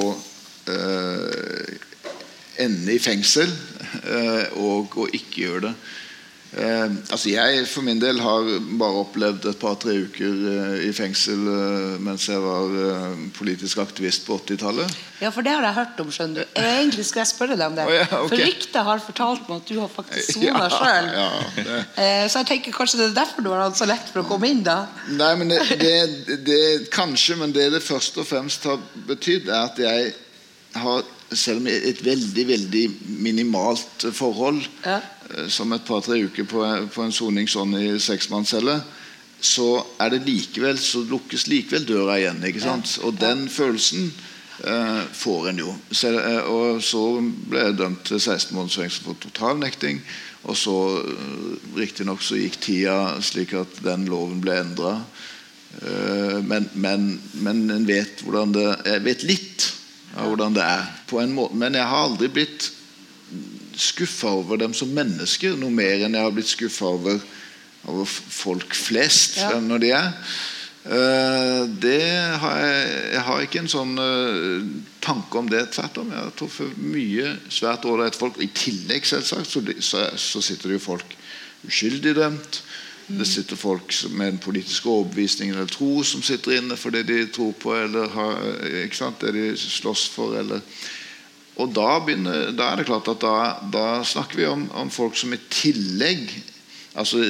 uh, 0.68 1.72
ende 2.62 2.94
i 2.94 3.00
fengsel 3.02 3.48
uh, 3.48 4.46
og 4.60 4.98
å 5.00 5.08
ikke 5.08 5.46
gjøre 5.46 5.64
det. 5.70 5.74
Eh, 6.52 6.90
altså 7.08 7.30
Jeg 7.32 7.62
for 7.70 7.80
min 7.86 7.96
del 8.02 8.18
har 8.20 8.44
bare 8.76 8.98
opplevd 9.00 9.46
et 9.48 9.56
par-tre 9.56 9.94
uker 10.04 10.34
eh, 10.50 10.82
i 10.84 10.90
fengsel 10.92 11.46
eh, 11.48 11.94
mens 12.04 12.26
jeg 12.28 12.42
var 12.44 12.74
eh, 12.76 13.22
politisk 13.38 13.78
aktivist 13.80 14.26
på 14.26 14.36
80-tallet. 14.36 14.92
ja, 15.22 15.30
for 15.32 15.40
det 15.46 15.54
har 15.54 15.64
jeg 15.64 15.78
hørt 15.78 16.02
om, 16.04 16.10
skjønner 16.12 16.42
du. 16.44 16.58
Egentlig 16.60 17.06
skulle 17.08 17.22
jeg 17.24 17.30
spørre 17.32 17.56
deg 17.56 17.70
om 17.70 17.78
det. 17.78 17.86
Oh, 17.88 17.94
ja, 17.96 18.04
okay. 18.18 18.28
For 18.34 18.44
ryktet 18.44 18.76
har 18.90 19.00
fortalt 19.06 19.48
meg 19.48 19.62
at 19.62 19.72
du 19.72 19.80
har 19.80 19.88
faktisk 19.94 20.34
sona 20.34 20.66
Ja, 20.66 20.68
sjøl. 20.76 21.08
ja, 21.16 21.78
Eh, 22.02 22.26
Så 22.28 22.42
jeg 22.42 22.50
tenker 22.52 22.76
kanskje 22.76 23.00
det 23.00 23.06
er 23.08 23.16
derfor 23.22 23.46
du 23.46 23.50
har 23.54 23.64
hatt 23.64 23.80
så 23.80 23.88
lett 23.88 24.12
for 24.12 24.20
å 24.20 24.28
komme 24.28 24.52
inn, 24.52 24.60
da. 24.66 24.76
Nei, 25.08 25.32
men 25.40 25.54
det, 25.54 25.62
det, 25.80 26.36
det 26.50 26.60
Kanskje, 26.92 27.38
men 27.40 27.56
det 27.56 27.70
det 27.72 27.80
først 27.86 28.20
og 28.20 28.28
fremst 28.28 28.68
har 28.68 28.76
betydd, 29.08 29.48
er 29.48 29.70
at 29.70 29.80
jeg 29.80 30.12
har 30.84 31.02
selv 31.32 31.62
om 31.62 31.66
et 31.72 32.00
veldig 32.04 32.42
veldig 32.48 32.84
minimalt 33.24 34.04
forhold, 34.12 34.60
Ja. 34.84 35.00
Eh, 35.30 35.48
som 35.48 35.72
et 35.72 35.84
par-tre 35.86 36.18
uker 36.26 36.46
på, 36.48 36.64
på 36.92 37.04
en 37.04 37.14
soning 37.14 37.48
sånn 37.50 37.74
i 37.78 37.86
seksmannscelle, 38.02 38.80
så 39.42 39.68
er 39.98 40.12
det 40.12 40.22
likevel, 40.26 40.78
så 40.78 41.02
lukkes 41.06 41.48
likevel 41.50 41.86
døra 41.86 42.18
igjen. 42.20 42.42
ikke 42.46 42.62
sant? 42.62 42.98
Og 43.02 43.16
den 43.18 43.48
følelsen 43.50 44.12
eh, 44.62 45.02
får 45.18 45.50
en 45.50 45.62
jo. 45.64 45.74
Så, 45.90 46.12
eh, 46.18 46.46
og 46.46 46.82
så 46.86 47.02
ble 47.50 47.66
jeg 47.66 47.78
dømt 47.80 48.04
til 48.06 48.20
16 48.20 48.54
måneders 48.54 48.78
fengsel 48.84 49.08
for 49.08 49.22
totalnekting. 49.24 50.02
Og 50.42 50.56
så 50.58 50.72
uh, 50.98 51.50
riktignok 51.78 52.18
så 52.26 52.34
gikk 52.34 52.56
tida 52.64 52.96
slik 53.22 53.52
at 53.54 53.76
den 53.84 54.08
loven 54.10 54.40
ble 54.42 54.56
endra. 54.58 54.96
men, 56.44 56.66
men, 56.74 57.04
men 57.40 57.60
en 57.70 57.86
vet 57.88 58.20
hvordan 58.20 58.50
det 58.52 58.64
Jeg 58.84 59.04
vet 59.06 59.22
litt 59.24 59.64
av 60.16 60.28
hvordan 60.28 60.56
det 60.56 60.64
er. 60.64 60.88
på 61.08 61.20
en 61.20 61.32
måte, 61.32 61.56
Men 61.56 61.74
jeg 61.74 61.86
har 61.88 62.08
aldri 62.08 62.28
blitt 62.28 62.70
skuffa 63.78 64.32
over 64.42 64.56
dem 64.60 64.74
som 64.74 64.90
mennesker 64.94 65.56
noe 65.60 65.72
mer 65.72 66.02
enn 66.06 66.16
jeg 66.18 66.26
har 66.26 66.34
blitt 66.34 66.50
skuffa 66.52 66.90
over, 66.96 67.20
over 67.88 68.04
folk 68.08 68.74
flest 68.76 69.38
Ja. 69.42 69.54
når 69.60 69.78
de 69.84 69.90
er. 69.96 70.10
Eh, 70.82 71.62
det 71.78 72.02
har 72.42 72.56
jeg, 72.58 72.86
jeg 73.12 73.22
har 73.28 73.42
ikke 73.44 73.60
en 73.62 73.70
sånn 73.70 73.92
eh, 74.02 74.64
tanke 75.04 75.38
om 75.38 75.50
det. 75.50 75.68
Tvert 75.76 76.00
om. 76.02 76.10
Jeg 76.10 76.24
har 76.24 76.32
truffet 76.38 76.78
mye 76.82 77.36
svært 77.48 77.86
ålreite 77.86 78.18
folk. 78.18 78.40
I 78.42 78.50
tillegg 78.50 79.06
selvsagt 79.06 79.50
så, 79.50 79.62
så, 79.78 80.08
så 80.18 80.42
sitter 80.42 80.72
det 80.72 80.80
jo 80.80 80.86
folk 80.90 81.14
uskyldig 81.68 82.16
dømt. 82.18 82.62
Det 83.12 83.26
sitter 83.28 83.58
folk 83.58 83.92
med 84.14 84.28
en 84.28 84.40
politisk 84.42 84.86
overbevisning 84.90 85.50
eller 85.52 85.68
tro 85.70 86.02
som 86.06 86.22
sitter 86.24 86.56
inne 86.56 86.76
for 86.78 86.94
det 86.94 87.02
de 87.10 87.26
tror 87.34 87.52
på 87.60 87.74
eller 87.76 88.10
har, 88.14 88.42
eh, 88.62 88.82
ikke 88.86 88.98
sant, 89.04 89.22
det 89.22 89.34
de 89.36 89.52
slåss 89.58 90.08
for. 90.14 90.34
eller 90.38 90.62
og 91.60 91.74
da, 91.76 91.98
begynner, 92.00 92.50
da 92.56 92.70
er 92.70 92.80
det 92.80 92.88
klart 92.88 93.10
at 93.12 93.20
da, 93.20 93.36
da 93.72 93.86
snakker 94.08 94.40
vi 94.40 94.48
om, 94.48 94.64
om 94.78 94.90
folk 94.90 95.18
som 95.18 95.34
i 95.34 95.40
tillegg 95.52 96.30
Altså 96.92 97.22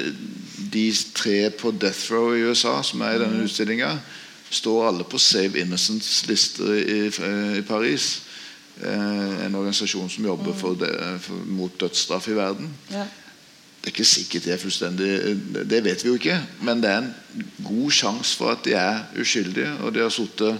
de 0.73 0.89
tre 1.15 1.51
på 1.55 1.71
Death 1.71 2.11
Row 2.11 2.33
i 2.35 2.43
USA 2.43 2.81
som 2.83 3.03
er 3.07 3.15
i 3.15 3.21
denne 3.23 3.45
utstillinga, 3.45 3.93
står 4.51 4.89
alle 4.89 5.07
på 5.07 5.21
Save 5.23 5.61
Innocents 5.63 6.25
lister 6.27 6.73
i, 6.81 6.97
i 7.61 7.63
Paris. 7.63 8.09
Eh, 8.83 9.45
en 9.47 9.55
organisasjon 9.55 10.11
som 10.11 10.27
jobber 10.27 10.57
for 10.59 10.79
det, 10.81 10.93
for, 11.23 11.45
mot 11.47 11.75
dødsstraff 11.81 12.29
i 12.29 12.37
verden. 12.37 12.73
Ja. 12.91 13.07
Det 13.83 13.91
er 13.91 13.95
ikke 13.97 14.07
sikkert 14.07 14.45
det 14.47 14.53
er 14.55 14.61
fullstendig 14.63 15.09
Det 15.67 15.81
vet 15.83 16.05
vi 16.05 16.09
jo 16.09 16.19
ikke. 16.19 16.39
Men 16.63 16.83
det 16.83 16.91
er 16.91 17.01
en 17.03 17.15
god 17.67 17.91
sjanse 17.91 18.37
for 18.39 18.55
at 18.55 18.63
de 18.67 18.77
er 18.79 19.03
uskyldige. 19.19 19.73
Og 19.83 19.95
de 19.95 20.03
har 20.03 20.13
sittet, 20.15 20.59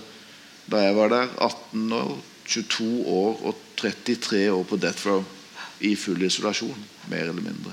da 0.71 0.83
jeg 0.83 0.97
var 0.97 1.11
der, 1.11 1.29
18 1.39 1.93
år, 1.93 2.17
22 2.53 3.07
år 3.09 3.41
og 3.49 3.63
33 3.81 4.45
år 4.53 4.65
på 4.69 4.79
death 4.81 5.07
row 5.09 5.25
i 5.83 5.95
full 5.99 6.23
isolasjon. 6.23 6.85
Mer 7.11 7.29
eller 7.31 7.43
mindre. 7.43 7.73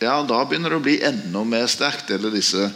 Ja, 0.00 0.20
da 0.22 0.44
begynner 0.46 0.70
det 0.70 0.78
å 0.78 0.84
bli 0.84 0.96
enda 1.04 1.42
mer 1.44 1.66
sterkt. 1.70 2.10
Eller 2.14 2.30
disse, 2.32 2.68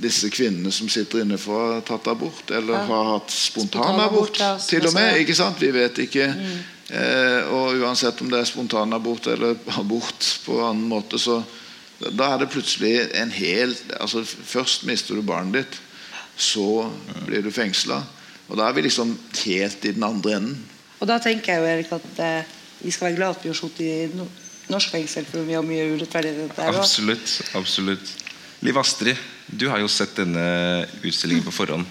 disse 0.00 0.30
kvinnene 0.32 0.72
som 0.72 0.88
sitter 0.90 1.20
inne 1.22 1.36
for 1.40 1.58
å 1.60 1.72
ha 1.76 1.80
tatt 1.84 2.08
abort, 2.08 2.50
eller 2.50 2.78
Ja. 2.78 2.84
har 2.88 3.10
hatt 3.18 3.30
spontanabort, 3.30 4.32
Spontanabort, 4.36 4.68
til 4.68 4.86
og 4.88 4.94
med. 4.96 5.18
ikke 5.20 5.36
sant? 5.36 5.60
Vi 5.60 5.70
vet 5.70 5.98
ikke. 6.06 6.30
Eh, 6.92 7.52
og 7.52 7.76
uansett 7.80 8.20
om 8.20 8.30
det 8.30 8.40
er 8.40 8.48
spontanabort 8.48 9.26
eller 9.32 9.56
abort 9.78 10.26
på 10.44 10.58
annen 10.64 10.88
måte, 10.88 11.18
så 11.18 11.42
da 12.10 12.32
er 12.34 12.38
det 12.42 12.50
plutselig 12.50 13.10
en 13.14 13.30
hel 13.30 13.76
altså 14.00 14.24
Først 14.26 14.84
mister 14.84 15.14
du 15.14 15.22
barnet 15.22 15.52
ditt, 15.62 15.78
så 16.36 16.90
blir 17.26 17.42
du 17.42 17.50
fengsla. 17.50 18.02
Og 18.52 18.58
da 18.60 18.68
er 18.68 18.76
vi 18.76 18.84
liksom 18.84 19.14
helt 19.46 19.84
i 19.88 19.94
den 19.96 20.04
andre 20.04 20.36
enden. 20.36 20.58
Og 21.00 21.08
da 21.08 21.16
tenker 21.22 21.54
jeg 21.54 21.62
jo, 21.62 21.68
Erik, 21.72 21.92
at 21.96 22.18
eh, 22.20 22.50
vi 22.82 22.92
skal 22.92 23.08
være 23.08 23.16
glad 23.16 23.38
at 23.38 23.44
vi 23.44 23.48
har 23.48 23.56
sittet 23.58 23.86
i 23.86 24.18
no 24.18 24.28
norsk 24.72 24.92
fengsel, 24.94 25.24
for 25.26 25.44
vi 25.44 25.56
har 25.56 25.64
mye 25.66 25.88
urettferdighet 25.96 26.52
der 26.56 26.70
òg. 26.70 26.78
Absolutt. 26.80 27.32
absolutt 27.58 28.12
Liv 28.62 28.76
Astrid, 28.78 29.18
du 29.50 29.66
har 29.68 29.80
jo 29.82 29.88
sett 29.90 30.14
denne 30.16 30.44
utstillingen 31.02 31.44
på 31.44 31.52
forhånd. 31.52 31.82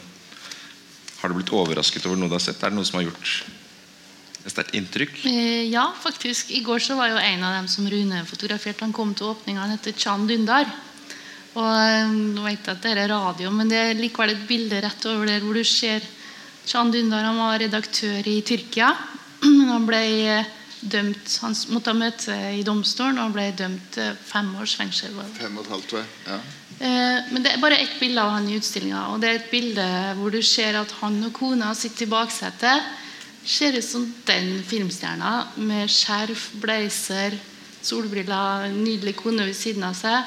Har 1.20 1.30
du 1.30 1.36
blitt 1.36 1.52
overrasket 1.54 2.08
over 2.08 2.18
noe 2.18 2.32
du 2.32 2.38
har 2.38 2.42
sett? 2.42 2.62
Er 2.64 2.72
det 2.72 2.80
noe 2.80 2.88
som 2.88 3.02
har 3.02 3.10
gjort 3.10 3.34
et 4.46 4.54
sterkt 4.54 4.78
inntrykk? 4.78 5.20
Eh, 5.30 5.68
Ja, 5.70 5.90
faktisk. 6.06 6.54
I 6.56 6.64
går 6.66 6.80
så 6.82 6.96
var 6.98 7.12
jo 7.12 7.20
en 7.20 7.44
av 7.44 7.58
dem 7.60 7.68
som 7.70 7.90
Rune 7.92 8.24
fotograferte. 8.30 8.86
Han 8.88 8.96
kom 8.96 9.12
til 9.14 9.34
åpninga. 9.34 9.66
Han 9.66 9.76
heter 9.76 9.98
Chan 9.98 10.26
Dundar. 10.30 10.72
Og 11.60 11.68
eh, 11.68 12.08
Nå 12.08 12.48
vet 12.48 12.64
jeg 12.64 12.78
at 12.78 12.88
det 12.88 12.96
er 12.96 13.12
radio, 13.12 13.52
men 13.52 13.70
det 13.70 13.84
er 13.84 14.00
likevel 14.00 14.34
et 14.38 14.48
bilde 14.48 14.82
rett 14.82 15.06
over 15.12 15.28
der 15.28 15.44
hvor 15.44 15.60
du 15.60 15.68
ser 15.68 16.08
Chan 16.66 16.92
Dundar. 16.92 17.24
Han 17.24 17.38
var 17.42 17.60
redaktør 17.60 18.28
i 18.28 18.42
Tyrkia. 18.46 18.94
Han 19.42 19.86
ble 19.88 20.02
eh, 20.38 20.50
dømt 20.82 21.36
Han 21.44 21.56
måtte 21.74 21.94
møte 21.94 22.36
i 22.58 22.64
domstolen 22.66 23.20
og 23.20 23.28
han 23.28 23.36
ble 23.36 23.52
dømt 23.58 24.00
fem 24.26 24.50
års 24.62 24.74
fengsel. 24.80 25.14
Fem 25.38 25.58
og 25.58 25.66
et 25.66 25.72
halvt, 25.76 25.96
jeg. 26.00 26.10
Ja. 26.28 26.40
Eh, 26.82 27.32
Men 27.32 27.44
det 27.44 27.52
er 27.54 27.62
bare 27.62 27.78
ett 27.78 28.00
bilde 28.00 28.22
av 28.22 28.32
han 28.38 28.50
i 28.50 28.58
utstillinga. 28.58 29.08
Og 29.14 29.22
det 29.22 29.30
er 29.30 29.40
et 29.40 29.52
bilde 29.52 29.88
hvor 30.18 30.34
du 30.34 30.42
ser 30.42 30.80
at 30.80 30.92
han 31.02 31.20
og 31.28 31.34
kona 31.38 31.74
sitter 31.78 32.08
i 32.08 32.10
baksetet. 32.10 32.90
Ser 33.46 33.78
ut 33.78 33.86
som 33.86 34.06
den 34.26 34.62
filmstjerna 34.66 35.32
med 35.58 35.90
skjerf, 35.90 36.52
blazer, 36.62 37.38
solbriller, 37.82 38.70
nydelig 38.74 39.16
kone 39.18 39.48
ved 39.50 39.58
siden 39.58 39.86
av 39.86 39.98
seg. 39.98 40.26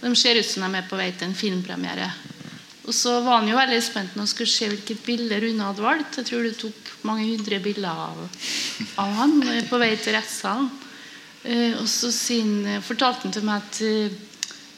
De 0.00 0.12
ser 0.16 0.40
ut 0.40 0.48
som 0.48 0.64
de 0.64 0.80
er 0.80 0.88
på 0.88 0.96
vei 1.00 1.10
til 1.12 1.30
en 1.30 1.36
filmpremiere. 1.36 2.10
Og 2.84 2.92
så 2.92 3.16
var 3.24 3.40
han 3.40 3.48
jo 3.48 3.56
veldig 3.56 3.80
spent 3.84 4.12
når 4.14 4.26
han 4.26 4.30
skulle 4.30 4.52
se 4.52 4.68
hvilket 4.68 5.04
bilde 5.06 5.38
Rune 5.40 5.68
hadde 5.68 5.84
valgt. 5.84 6.18
Jeg 6.20 6.28
tror 6.28 6.44
du 6.44 6.52
tok 6.58 6.90
mange 7.08 7.24
hundre 7.30 7.60
bilder 7.64 8.02
av, 8.08 8.20
av 9.00 9.16
han 9.20 9.38
eh, 9.48 9.64
på 9.68 9.80
vei 9.80 9.94
til 9.96 10.16
rettssalen. 10.16 10.68
Eh, 11.44 11.72
og 11.80 11.88
så 11.88 12.12
sin, 12.12 12.54
fortalte 12.84 13.26
han 13.26 13.34
til 13.36 13.44
meg 13.48 13.64
at 13.64 13.80
eh, 13.84 14.22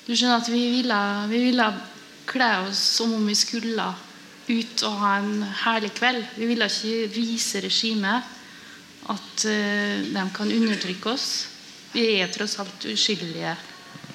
du 0.07 0.15
skjønner 0.15 0.39
at 0.39 0.51
vi 0.51 0.63
ville, 0.71 1.03
vi 1.31 1.43
ville 1.49 1.67
kle 2.31 2.51
oss 2.69 2.81
som 2.99 3.15
om 3.15 3.27
vi 3.27 3.35
skulle 3.39 3.87
ut 4.47 4.83
og 4.87 4.99
ha 5.03 5.17
en 5.19 5.43
herlig 5.65 5.93
kveld. 5.97 6.23
Vi 6.39 6.47
ville 6.47 6.71
ikke 6.71 7.11
vise 7.15 7.63
regimet 7.65 8.33
at 9.11 9.47
eh, 9.51 10.07
de 10.15 10.25
kan 10.35 10.51
undertrykke 10.51 11.15
oss. 11.15 11.29
Vi 11.95 12.07
er 12.21 12.31
tross 12.35 12.59
alt 12.63 12.87
uskyldige 12.91 13.55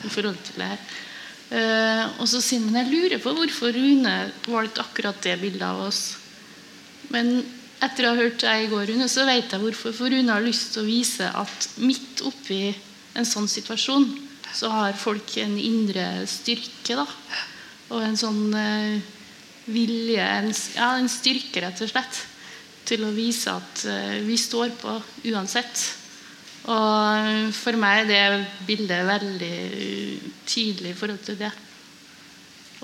i 0.06 0.10
forhold 0.12 0.40
til 0.44 0.60
det 0.62 0.72
her. 0.74 0.84
Eh, 1.52 2.04
og 2.22 2.28
så 2.32 2.40
sier 2.40 2.64
han 2.64 2.78
jeg 2.80 2.92
lurer 2.94 3.20
på 3.20 3.34
hvorfor 3.36 3.76
Rune 3.76 4.16
valgte 4.48 4.84
akkurat 4.86 5.18
det 5.26 5.36
bildet 5.42 5.68
av 5.68 5.82
oss. 5.90 6.16
Men 7.12 7.42
etter 7.84 8.08
å 8.08 8.14
ha 8.14 8.22
hørt 8.22 8.44
deg 8.44 8.66
i 8.66 8.70
går, 8.72 8.86
Rune, 8.92 9.08
så 9.12 9.26
vet 9.28 9.52
jeg 9.52 9.64
hvorfor. 9.64 9.96
For 9.96 10.14
Rune 10.14 10.32
har 10.32 10.44
lyst 10.46 10.72
til 10.76 10.84
å 10.84 10.88
vise 10.88 11.28
at 11.28 11.70
midt 11.82 12.24
oppi 12.28 12.70
en 13.18 13.28
sånn 13.28 13.50
situasjon, 13.52 14.08
så 14.56 14.70
har 14.72 15.00
folk 15.00 15.36
en 15.42 15.58
indre 15.60 16.24
styrke. 16.30 16.96
da. 16.96 17.08
Og 17.92 18.04
en 18.06 18.20
sånn 18.20 18.54
eh, 18.56 19.02
vilje 19.72 20.24
en, 20.24 20.52
Ja, 20.76 20.94
en 20.98 21.12
styrke, 21.12 21.64
rett 21.64 21.82
og 21.84 21.92
slett. 21.92 22.28
til 22.86 23.04
å 23.06 23.12
vise 23.14 23.52
at 23.54 23.84
eh, 23.88 24.20
vi 24.26 24.36
står 24.40 24.72
på 24.82 24.96
uansett. 25.32 26.01
Og 26.70 27.54
for 27.58 27.78
meg 27.82 28.06
er 28.06 28.10
det 28.38 28.48
bildet 28.68 29.08
veldig 29.08 29.56
tydelig 30.46 30.92
i 30.92 30.98
forhold 30.98 31.24
til 31.26 31.40
det. 31.40 31.52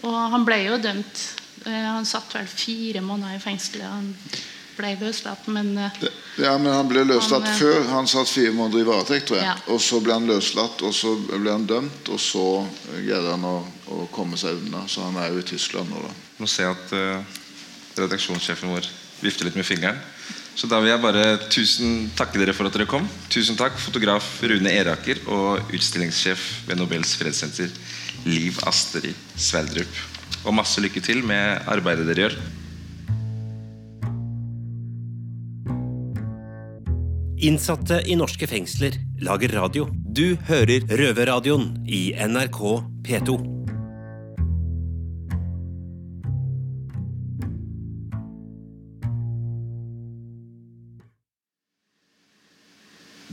Og 0.05 0.17
han 0.33 0.45
ble 0.45 0.61
jo 0.65 0.77
dømt. 0.81 1.23
Eh, 1.65 1.87
Han 1.93 2.05
satt 2.05 2.33
vel 2.35 2.47
fire 2.49 3.01
måneder 3.01 3.37
i 3.37 3.41
fengsel. 3.41 3.81
Han 3.85 4.11
ble 4.77 4.93
løslatt, 5.01 5.47
men 5.53 5.71
eh, 5.77 6.03
Ja, 6.41 6.55
men 6.57 6.73
Han 6.73 6.89
ble 6.89 7.03
løslatt 7.05 7.45
Han, 7.45 7.53
eh, 7.53 7.59
før. 7.61 7.87
Han 7.93 8.09
satt 8.09 8.29
fire 8.29 8.53
måneder 8.53 8.81
i 8.81 8.87
varetekt. 8.89 9.27
tror 9.29 9.41
jeg. 9.41 9.45
Ja. 9.49 9.55
Og 9.73 9.81
Så 9.81 10.01
ble 10.01 10.13
han 10.13 10.29
løslatt, 10.29 10.81
og 10.81 10.93
så 10.93 11.15
ble 11.29 11.51
han 11.51 11.65
dømt, 11.69 12.09
og 12.09 12.19
så 12.21 12.45
greide 12.93 13.33
han 13.33 13.45
å, 13.45 13.57
å 13.93 14.07
komme 14.13 14.37
seg 14.37 14.61
unna. 14.61 14.85
Så 14.87 15.05
han 15.05 15.17
er 15.21 15.33
jo 15.33 15.41
i 15.41 15.49
Tyskland 15.53 15.89
nå, 15.93 16.01
da. 16.01 16.13
Nå 16.37 16.49
ser 16.49 16.69
jeg 16.69 16.77
at 16.77 16.93
uh, 16.93 17.39
redaksjonssjefen 17.97 18.69
vår 18.69 18.85
vifter 19.23 19.47
litt 19.47 19.57
med 19.57 19.65
fingeren. 19.65 19.97
Så 20.57 20.65
da 20.65 20.79
vil 20.81 20.89
jeg 20.89 21.01
bare 21.03 21.25
tusen 21.53 22.07
takke 22.17 22.39
dere 22.41 22.53
for 22.57 22.65
at 22.65 22.73
dere 22.73 22.87
kom. 22.89 23.05
Tusen 23.29 23.57
takk, 23.59 23.75
fotograf 23.77 24.25
Rune 24.41 24.71
Eraker 24.73 25.19
og 25.29 25.69
utstillingssjef 25.69 26.45
ved 26.65 26.79
Nobels 26.79 27.13
fredssenter, 27.19 27.69
Liv 28.25 28.57
Astrid 28.65 29.13
Sverdrup. 29.37 29.99
Og 30.47 30.55
masse 30.57 30.81
lykke 30.81 31.03
til 31.05 31.21
med 31.29 31.61
arbeidet 31.69 32.07
dere 32.09 32.25
gjør. 32.25 32.39
Innsatte 37.37 37.99
i 38.09 38.17
norske 38.17 38.49
fengsler 38.49 38.97
lager 39.21 39.53
radio. 39.59 39.85
Du 39.93 40.39
hører 40.49 40.89
Røverradioen 40.89 41.69
i 41.85 42.09
NRK 42.17 42.63
P2. 43.05 43.56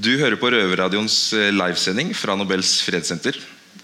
Du 0.04 0.10
hører 0.20 0.36
på 0.36 0.50
Røverradioens 0.52 1.14
eh, 1.32 1.48
livesending 1.54 2.10
fra 2.12 2.34
Nobels 2.36 2.74
fredssenter. 2.84 3.38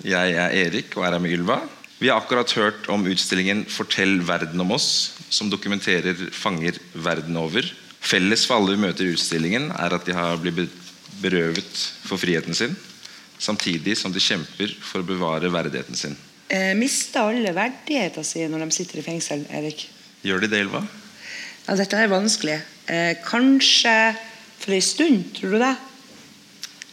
Jeg 0.05 0.35
er 0.37 0.53
Erik 0.67 0.93
og 0.99 1.07
er 1.07 1.15
her 1.15 1.23
med 1.23 1.33
Ylva. 1.33 1.57
Vi 1.97 2.11
har 2.11 2.21
akkurat 2.21 2.51
hørt 2.59 2.91
om 2.93 3.07
utstillingen 3.09 3.63
'Fortell 3.65 4.19
verden 4.29 4.61
om 4.61 4.75
oss', 4.77 5.15
som 5.33 5.49
dokumenterer 5.49 6.19
fanger 6.35 6.77
verden 6.93 7.41
over. 7.41 7.65
Felles 8.01 8.45
for 8.45 8.59
alle 8.59 8.77
vi 8.77 8.83
møter 8.85 9.07
i 9.07 9.15
utstillingen, 9.15 9.71
er 9.73 9.97
at 9.97 10.05
de 10.05 10.13
har 10.13 10.37
blitt 10.37 10.77
berøvet 11.23 11.85
for 12.05 12.21
friheten 12.21 12.57
sin, 12.59 12.77
samtidig 13.39 13.97
som 13.97 14.13
de 14.13 14.21
kjemper 14.21 14.77
for 14.77 15.01
å 15.01 15.09
bevare 15.09 15.49
verdigheten 15.49 15.97
sin. 15.97 16.17
Eh, 16.51 16.75
mister 16.77 17.31
alle 17.31 17.55
verdigheten 17.57 18.27
sin 18.29 18.51
når 18.53 18.67
de 18.67 18.77
sitter 18.77 19.01
i 19.01 19.07
fengsel, 19.09 19.47
Erik? 19.49 19.89
Gjør 20.27 20.45
de 20.45 20.53
det, 20.53 20.67
Ylva? 20.67 20.85
Ja, 21.65 21.81
dette 21.81 21.97
er 21.97 22.13
vanskelig. 22.13 22.61
Eh, 22.89 23.15
kanskje 23.25 24.19
for 24.59 24.77
en 24.77 24.85
stund, 24.85 25.31
tror 25.39 25.57
du 25.57 25.65
det? 25.65 25.77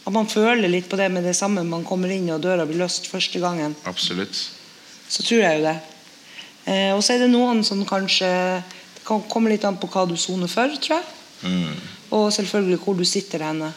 At 0.08 0.14
man 0.16 0.28
føler 0.30 0.70
litt 0.72 0.86
på 0.88 0.96
det 0.96 1.10
med 1.12 1.26
det 1.28 1.34
samme 1.36 1.60
man 1.68 1.84
kommer 1.84 2.08
inn 2.14 2.30
og 2.32 2.40
døra 2.40 2.64
blir 2.64 2.80
løst 2.80 3.10
første 3.10 3.42
gangen. 3.42 3.74
Absolutt. 3.88 4.38
Så 5.08 5.24
tror 5.24 5.42
jeg 5.42 5.58
jo 5.58 5.66
det. 5.66 5.74
Eh, 6.68 6.92
og 6.94 7.02
så 7.04 7.14
er 7.14 7.24
det 7.24 7.30
noen 7.32 7.60
som 7.64 7.80
kanskje 7.88 8.28
Det 8.28 9.04
kan 9.08 9.22
komme 9.28 9.48
litt 9.52 9.64
an 9.64 9.76
på 9.80 9.88
hva 9.88 10.02
du 10.08 10.14
soner 10.20 10.48
for, 10.52 10.72
tror 10.84 10.98
jeg. 10.98 11.04
Mm. 11.48 11.76
Og 12.16 12.26
selvfølgelig 12.32 12.78
hvor 12.82 12.96
du 12.96 13.04
sitter 13.08 13.44
henne. 13.46 13.68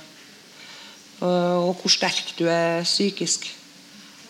Og, 1.22 1.68
og 1.70 1.84
hvor 1.84 1.92
sterk 1.94 2.32
du 2.40 2.46
er 2.52 2.84
psykisk. 2.88 3.50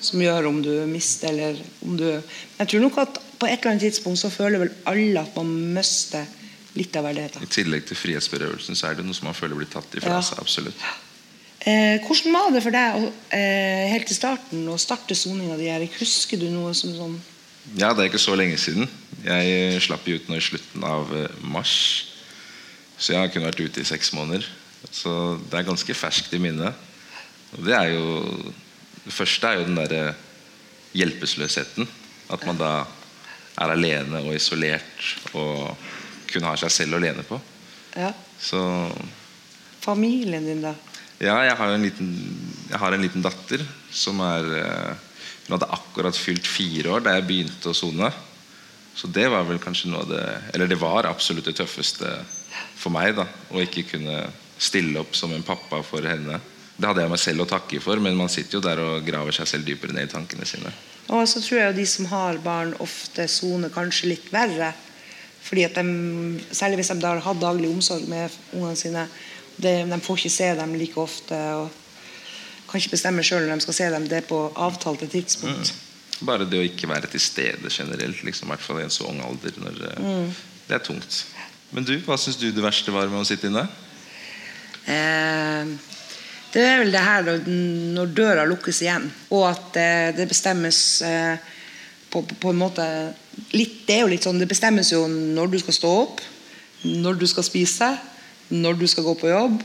Som 0.01 0.21
gjør 0.25 0.49
om 0.49 0.57
du 0.65 0.71
mister 0.89 1.29
eller 1.29 1.61
om 1.85 1.93
du 1.97 2.07
jeg 2.09 2.67
tror 2.67 2.81
nok 2.81 2.97
at 3.03 3.19
på 3.37 3.45
et 3.45 3.59
eller 3.59 3.75
annet 3.75 3.85
tidspunkt 3.85 4.17
så 4.21 4.29
føler 4.33 4.61
vel 4.63 4.73
alle 4.89 5.21
at 5.21 5.37
man 5.37 5.53
mister 5.77 6.25
litt 6.77 6.97
av 6.97 7.05
verdigheten. 7.05 7.45
I 7.45 7.49
tillegg 7.53 7.85
til 7.89 7.97
frihetsberøvelsen 7.99 8.77
så 8.77 8.89
er 8.89 8.97
det 8.97 9.05
noe 9.05 9.17
som 9.17 9.29
man 9.29 9.37
føler 9.37 9.57
blir 9.57 9.69
tatt 9.69 9.93
ifra 9.97 10.17
Ja. 10.17 10.25
seg. 10.25 10.41
Absolutt. 10.41 10.81
Eh, 11.61 12.01
hvordan 12.01 12.33
var 12.33 12.47
det 12.55 12.63
for 12.65 12.73
deg 12.73 13.03
eh, 13.37 13.91
helt 13.91 14.07
til 14.09 14.17
starten 14.17 14.63
å 14.71 14.79
starte 14.81 15.13
soninga 15.17 15.59
di? 15.59 15.67
Erik? 15.69 15.93
Husker 15.99 16.39
du 16.41 16.47
noe 16.49 16.73
som 16.77 16.95
sånn 16.97 17.19
Ja, 17.77 17.91
det 17.93 18.01
er 18.01 18.09
ikke 18.09 18.21
så 18.21 18.33
lenge 18.33 18.57
siden. 18.57 18.89
Jeg 19.21 19.81
slapp 19.85 20.07
jo 20.09 20.17
ut 20.17 20.31
nå 20.31 20.39
i 20.39 20.41
slutten 20.41 20.81
av 20.87 21.11
eh, 21.13 21.35
mars. 21.45 21.75
Så 22.97 23.13
jeg 23.13 23.21
har 23.21 23.29
kun 23.33 23.45
vært 23.45 23.61
ute 23.61 23.83
i 23.83 23.85
seks 23.85 24.09
måneder. 24.17 24.47
Så 24.89 25.37
det 25.51 25.59
er 25.59 25.69
ganske 25.69 25.93
ferskt 25.93 26.33
i 26.33 26.41
minnet. 26.41 26.73
Og 27.53 27.63
det 27.67 27.77
er 27.77 27.93
jo 27.93 28.07
Det 29.01 29.13
første 29.13 29.47
er 29.47 29.57
jo 29.57 29.65
den 29.65 29.77
derre 29.77 30.15
hjelpeløsheten. 30.93 31.87
At 32.29 32.43
man 32.45 32.57
da 32.57 32.73
er 33.61 33.73
alene 33.73 34.21
og 34.21 34.35
isolert 34.35 35.33
og 35.33 35.73
kun 36.31 36.45
har 36.45 36.57
seg 36.61 36.73
selv 36.73 36.97
å 36.97 37.01
lene 37.01 37.25
på. 37.27 37.37
ja, 37.97 38.13
Så 38.39 38.61
familien 39.81 40.45
din, 40.45 40.61
da? 40.61 40.73
Ja, 41.21 41.37
jeg 41.45 41.55
har 41.59 41.77
liten, 41.77 42.11
jeg 42.71 42.81
har 42.81 42.95
en 42.95 43.05
liten 43.05 43.23
datter 43.23 43.63
som 43.93 44.21
er 44.25 44.51
eh, 44.57 45.07
Hun 45.45 45.55
hadde 45.57 45.71
akkurat 45.73 46.15
fylt 46.15 46.47
fire 46.47 46.93
år 46.95 47.03
da 47.03 47.15
jeg 47.17 47.27
begynte 47.27 47.71
å 47.71 47.75
sone. 47.75 48.11
Så 48.95 49.07
det 49.07 49.27
var 49.31 49.45
vel 49.47 49.59
kanskje 49.61 49.89
noe 49.91 50.03
av 50.03 50.11
det 50.11 50.23
Eller 50.53 50.69
det 50.69 50.79
var 50.79 51.07
absolutt 51.09 51.47
det 51.47 51.55
tøffeste 51.57 52.09
for 52.77 52.93
meg. 52.93 53.15
da 53.17 53.27
Å 53.51 53.61
ikke 53.63 53.87
kunne 53.93 54.23
stille 54.61 55.01
opp 55.01 55.15
som 55.17 55.33
en 55.33 55.45
pappa 55.45 55.81
for 55.85 56.05
henne. 56.05 56.39
Det 56.77 56.87
hadde 56.87 57.03
jeg 57.03 57.11
meg 57.13 57.21
selv 57.21 57.43
å 57.43 57.49
takke 57.49 57.81
for, 57.81 58.01
men 58.01 58.17
man 58.17 58.29
sitter 58.29 58.57
jo 58.57 58.63
der 58.65 58.79
og 58.81 59.05
graver 59.05 59.35
seg 59.35 59.49
selv 59.49 59.65
dypere 59.65 59.93
ned 59.93 60.09
i 60.09 60.11
tankene 60.11 60.45
sine. 60.49 60.71
Og 61.11 61.25
så 61.29 61.41
tror 61.41 61.59
jeg 61.59 61.77
de 61.77 61.85
som 61.89 62.07
har 62.09 62.39
barn, 62.41 62.75
ofte 62.81 63.27
soner 63.29 63.73
kanskje 63.73 64.13
litt 64.13 64.29
verre. 64.33 64.71
Fordi 65.41 65.65
at 65.65 65.77
de, 65.77 65.83
Særlig 66.53 66.81
hvis 66.81 66.93
de 66.93 67.05
har 67.05 67.21
hatt 67.25 67.41
daglig 67.41 67.69
omsorg 67.69 68.07
med 68.09 68.33
ungene 68.53 68.77
sine. 68.79 69.05
Det, 69.57 69.75
de 69.89 70.01
får 70.01 70.21
ikke 70.21 70.33
se 70.37 70.49
dem 70.57 70.75
like 70.79 70.99
ofte. 70.99 71.37
og 71.59 71.69
kan 72.71 72.79
ikke 72.79 72.95
bestemme 72.95 73.23
sjøl 73.25 73.47
når 73.47 73.59
de 73.59 73.65
skal 73.67 73.77
se 73.77 73.89
dem. 73.93 74.07
Det 74.07 74.21
er 74.21 74.27
på 74.29 74.39
avtalte 74.55 75.09
tidspunkt. 75.11 75.73
Bare 76.23 76.45
det 76.47 76.59
å 76.59 76.65
ikke 76.65 76.89
være 76.89 77.09
til 77.11 77.23
stede 77.23 77.71
generelt, 77.73 78.21
liksom, 78.23 78.47
i 78.47 78.53
hvert 78.53 78.63
fall 78.63 78.81
i 78.81 78.85
en 78.85 78.93
så 78.93 79.07
ung 79.09 79.21
alder, 79.25 79.55
når, 79.59 79.79
mm. 79.97 80.27
det 80.67 80.77
er 80.77 80.83
tungt. 80.85 81.23
Men 81.75 81.87
du, 81.87 81.95
hva 82.05 82.17
syns 82.19 82.37
du 82.39 82.49
det 82.53 82.63
verste 82.63 82.93
var 82.93 83.09
med 83.09 83.23
å 83.23 83.27
sitte 83.27 83.49
inne? 83.49 83.63
Eh, 84.85 85.71
det 86.51 86.63
er 86.67 86.83
vel 86.83 86.93
det 86.93 87.01
her 87.01 87.25
når, 87.25 88.13
døra 88.13 88.45
lukkes 88.47 88.83
igjen, 88.85 89.09
og 89.33 89.47
at 89.49 89.81
eh, 89.81 90.11
det 90.15 90.29
bestemmes 90.29 90.79
eh, 91.07 91.49
på, 92.11 92.21
på, 92.21 92.37
på 92.43 92.53
en 92.53 92.61
måte 92.61 92.85
litt, 93.55 93.81
Det 93.87 93.95
er 93.97 94.03
jo 94.03 94.11
litt 94.11 94.27
sånn, 94.27 94.39
det 94.39 94.49
bestemmes 94.51 94.91
jo 94.93 95.05
når 95.09 95.51
du 95.51 95.59
skal 95.63 95.75
stå 95.79 95.91
opp, 96.03 96.21
når 96.85 97.17
du 97.17 97.27
skal 97.29 97.45
spise, 97.47 97.89
når 98.51 98.79
du 98.79 98.87
skal 98.89 99.07
gå 99.07 99.15
på 99.19 99.31
jobb, 99.31 99.61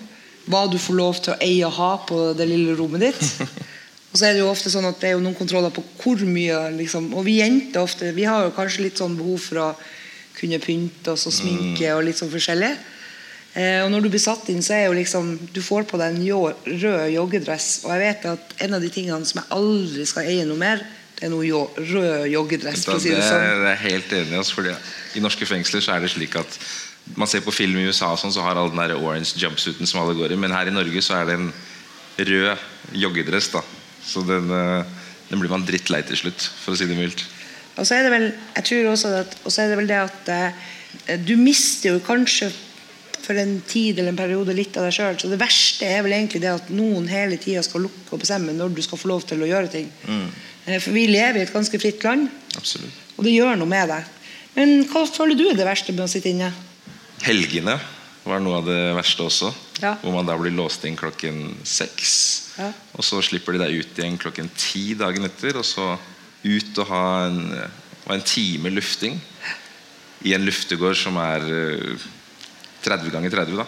hva 0.46 0.66
du 0.70 0.78
får 0.78 0.96
lov 0.96 1.20
til 1.20 1.34
å 1.34 1.40
eie 1.42 1.66
og 1.66 1.74
ha 1.76 1.92
på 2.06 2.20
det 2.38 2.46
lille 2.48 2.76
rommet 2.78 3.08
ditt. 3.08 3.22
Og 4.16 4.20
så 4.20 4.30
er 4.30 4.36
det 4.36 4.40
jo 4.40 4.48
ofte 4.48 4.70
sånn 4.72 4.86
at 4.88 4.96
det 5.02 5.10
er 5.10 5.16
jo 5.16 5.22
noen 5.24 5.36
kontroller 5.36 5.72
på 5.74 5.82
hvor 6.00 6.22
mye 6.24 6.70
liksom, 6.72 7.10
Og 7.18 7.26
vi 7.26 7.34
jenter 7.36 7.82
ofte 7.82 8.14
Vi 8.16 8.24
har 8.24 8.46
jo 8.46 8.54
kanskje 8.56 8.86
litt 8.86 9.00
sånn 9.02 9.16
behov 9.18 9.42
for 9.44 9.60
å 9.60 9.66
kunne 10.38 10.60
pynte 10.62 11.12
oss 11.12 11.26
og 11.28 11.34
sminke 11.34 11.90
og 11.92 12.04
litt 12.06 12.16
sånn 12.16 12.32
forskjellig. 12.32 12.70
Eh, 13.56 13.80
og 13.80 13.88
når 13.88 14.04
du 14.04 14.10
blir 14.12 14.20
satt 14.20 14.50
inn, 14.52 14.60
så 14.64 14.74
er 14.76 14.82
jo 14.86 14.96
liksom 14.98 15.30
Du 15.52 15.62
får 15.64 15.86
på 15.88 15.96
deg 16.00 16.12
en 16.12 16.24
jo, 16.24 16.42
rød 16.66 17.06
joggedress. 17.14 17.68
Og 17.86 17.94
jeg 17.94 18.02
vet 18.02 18.26
at 18.34 18.56
en 18.66 18.76
av 18.76 18.84
de 18.84 18.90
tingene 18.92 19.28
som 19.28 19.40
jeg 19.40 19.52
aldri 19.56 20.04
skal 20.08 20.28
eie 20.28 20.44
noe 20.48 20.60
mer, 20.60 20.84
det 21.16 21.24
er 21.24 21.32
noe 21.32 21.46
jo, 21.48 21.62
rød 21.76 22.26
joggedress. 22.28 22.84
For 22.84 22.98
å 22.98 23.00
si 23.00 23.14
det, 23.14 23.22
det 23.22 23.30
sånn. 23.30 23.44
er 23.44 23.64
jeg 23.70 23.82
helt 23.86 24.12
enig 24.18 24.34
i. 24.34 24.40
Altså, 24.42 24.58
fordi 24.58 24.74
I 25.16 25.24
norske 25.24 25.48
fengsler 25.48 25.84
så 25.84 25.96
er 25.96 26.04
det 26.04 26.12
slik 26.12 26.36
at 26.36 26.58
man 27.14 27.28
ser 27.30 27.40
på 27.44 27.54
film 27.54 27.78
i 27.78 27.86
USA, 27.86 28.10
sånn, 28.18 28.32
så 28.34 28.42
har 28.42 28.58
alle 28.58 28.72
den 28.72 28.82
der 28.82 28.96
orange 28.98 29.36
jumpsuiten 29.38 29.86
som 29.86 30.02
alle 30.02 30.16
går 30.18 30.32
i. 30.34 30.36
Men 30.40 30.50
her 30.56 30.66
i 30.66 30.74
Norge 30.74 31.02
så 31.04 31.20
er 31.20 31.28
det 31.28 31.36
en 31.38 31.52
rød 32.18 32.58
joggedress. 32.92 33.48
da 33.52 33.62
Så 34.06 34.22
den, 34.26 34.50
eh, 34.50 34.84
den 35.30 35.40
blir 35.40 35.50
man 35.50 35.64
drittlei 35.66 36.02
til 36.06 36.16
slutt, 36.16 36.48
for 36.64 36.72
å 36.74 36.76
si 36.78 36.86
det 36.86 36.96
mildt. 36.98 37.24
Og 37.76 37.86
så 37.86 37.94
er 37.98 38.02
det 38.06 38.10
vel 38.12 38.26
jeg 38.56 38.64
tror 38.64 38.92
også 38.92 39.14
at, 39.20 39.36
og 39.44 39.52
så 39.52 39.62
er 39.62 39.68
det 39.68 39.76
vel 39.78 39.86
det 39.90 40.00
at 40.00 40.28
eh, 40.28 41.18
du 41.18 41.36
mister 41.36 41.92
jo 41.92 42.00
kanskje 42.00 42.50
for 43.26 43.34
en 43.34 43.60
tid 43.66 43.98
eller 43.98 44.12
en 44.12 44.18
periode 44.18 44.54
litt 44.54 44.76
av 44.78 44.86
deg 44.86 44.94
sjøl. 44.94 45.16
Så 45.18 45.28
det 45.28 45.38
verste 45.40 45.86
er 45.86 46.02
vel 46.06 46.14
egentlig 46.14 46.40
det 46.44 46.52
at 46.54 46.68
noen 46.70 47.08
hele 47.10 47.36
tida 47.42 47.62
skal 47.66 47.82
lukke 47.86 48.14
og 48.14 48.22
bestemme 48.22 48.54
når 48.54 48.74
du 48.76 48.82
skal 48.86 48.98
få 48.98 49.10
lov 49.10 49.26
til 49.26 49.42
å 49.42 49.48
gjøre 49.50 49.70
ting. 49.72 49.88
Eh, 50.66 50.78
For 50.78 50.92
vi 50.94 51.06
lever 51.10 51.40
i 51.40 51.46
et 51.46 51.52
ganske 51.52 51.78
fritt 51.82 52.02
land, 52.06 52.30
Absolutt. 52.56 52.94
og 53.16 53.24
det 53.26 53.34
gjør 53.34 53.58
noe 53.58 53.70
med 53.70 53.88
deg. 53.90 54.04
Men 54.56 54.84
hva 54.88 55.02
føler 55.10 55.36
du 55.36 55.48
er 55.50 55.58
det 55.58 55.66
verste 55.66 55.92
med 55.92 56.06
å 56.06 56.08
sitte 56.10 56.30
inne? 56.30 56.52
Helgene 57.24 57.78
var 58.26 58.42
noe 58.42 58.58
av 58.60 58.66
det 58.66 58.80
verste 58.96 59.24
også. 59.26 59.52
Ja. 59.82 59.94
Hvor 60.00 60.14
man 60.14 60.26
da 60.28 60.36
blir 60.38 60.54
låst 60.54 60.84
inn 60.88 60.98
klokken 60.98 61.54
seks. 61.66 62.12
Ja. 62.58 62.70
Og 62.96 63.06
så 63.06 63.20
slipper 63.24 63.54
de 63.54 63.62
deg 63.62 63.80
ut 63.80 63.98
igjen 64.00 64.18
klokken 64.20 64.50
ti 64.58 64.90
dagen 64.98 65.28
etter. 65.28 65.60
Og 65.60 65.66
så 65.66 65.94
ut 66.46 66.82
og 66.82 66.90
ha 66.90 67.06
en, 67.26 67.40
og 68.06 68.12
en 68.14 68.26
time 68.26 68.72
lufting 68.74 69.18
i 70.26 70.34
en 70.34 70.46
luftegård 70.46 70.96
som 70.98 71.18
er 71.20 71.44
eh, 71.44 72.06
30 72.86 73.12
ganger 73.14 73.34
30. 73.34 73.58
da 73.58 73.66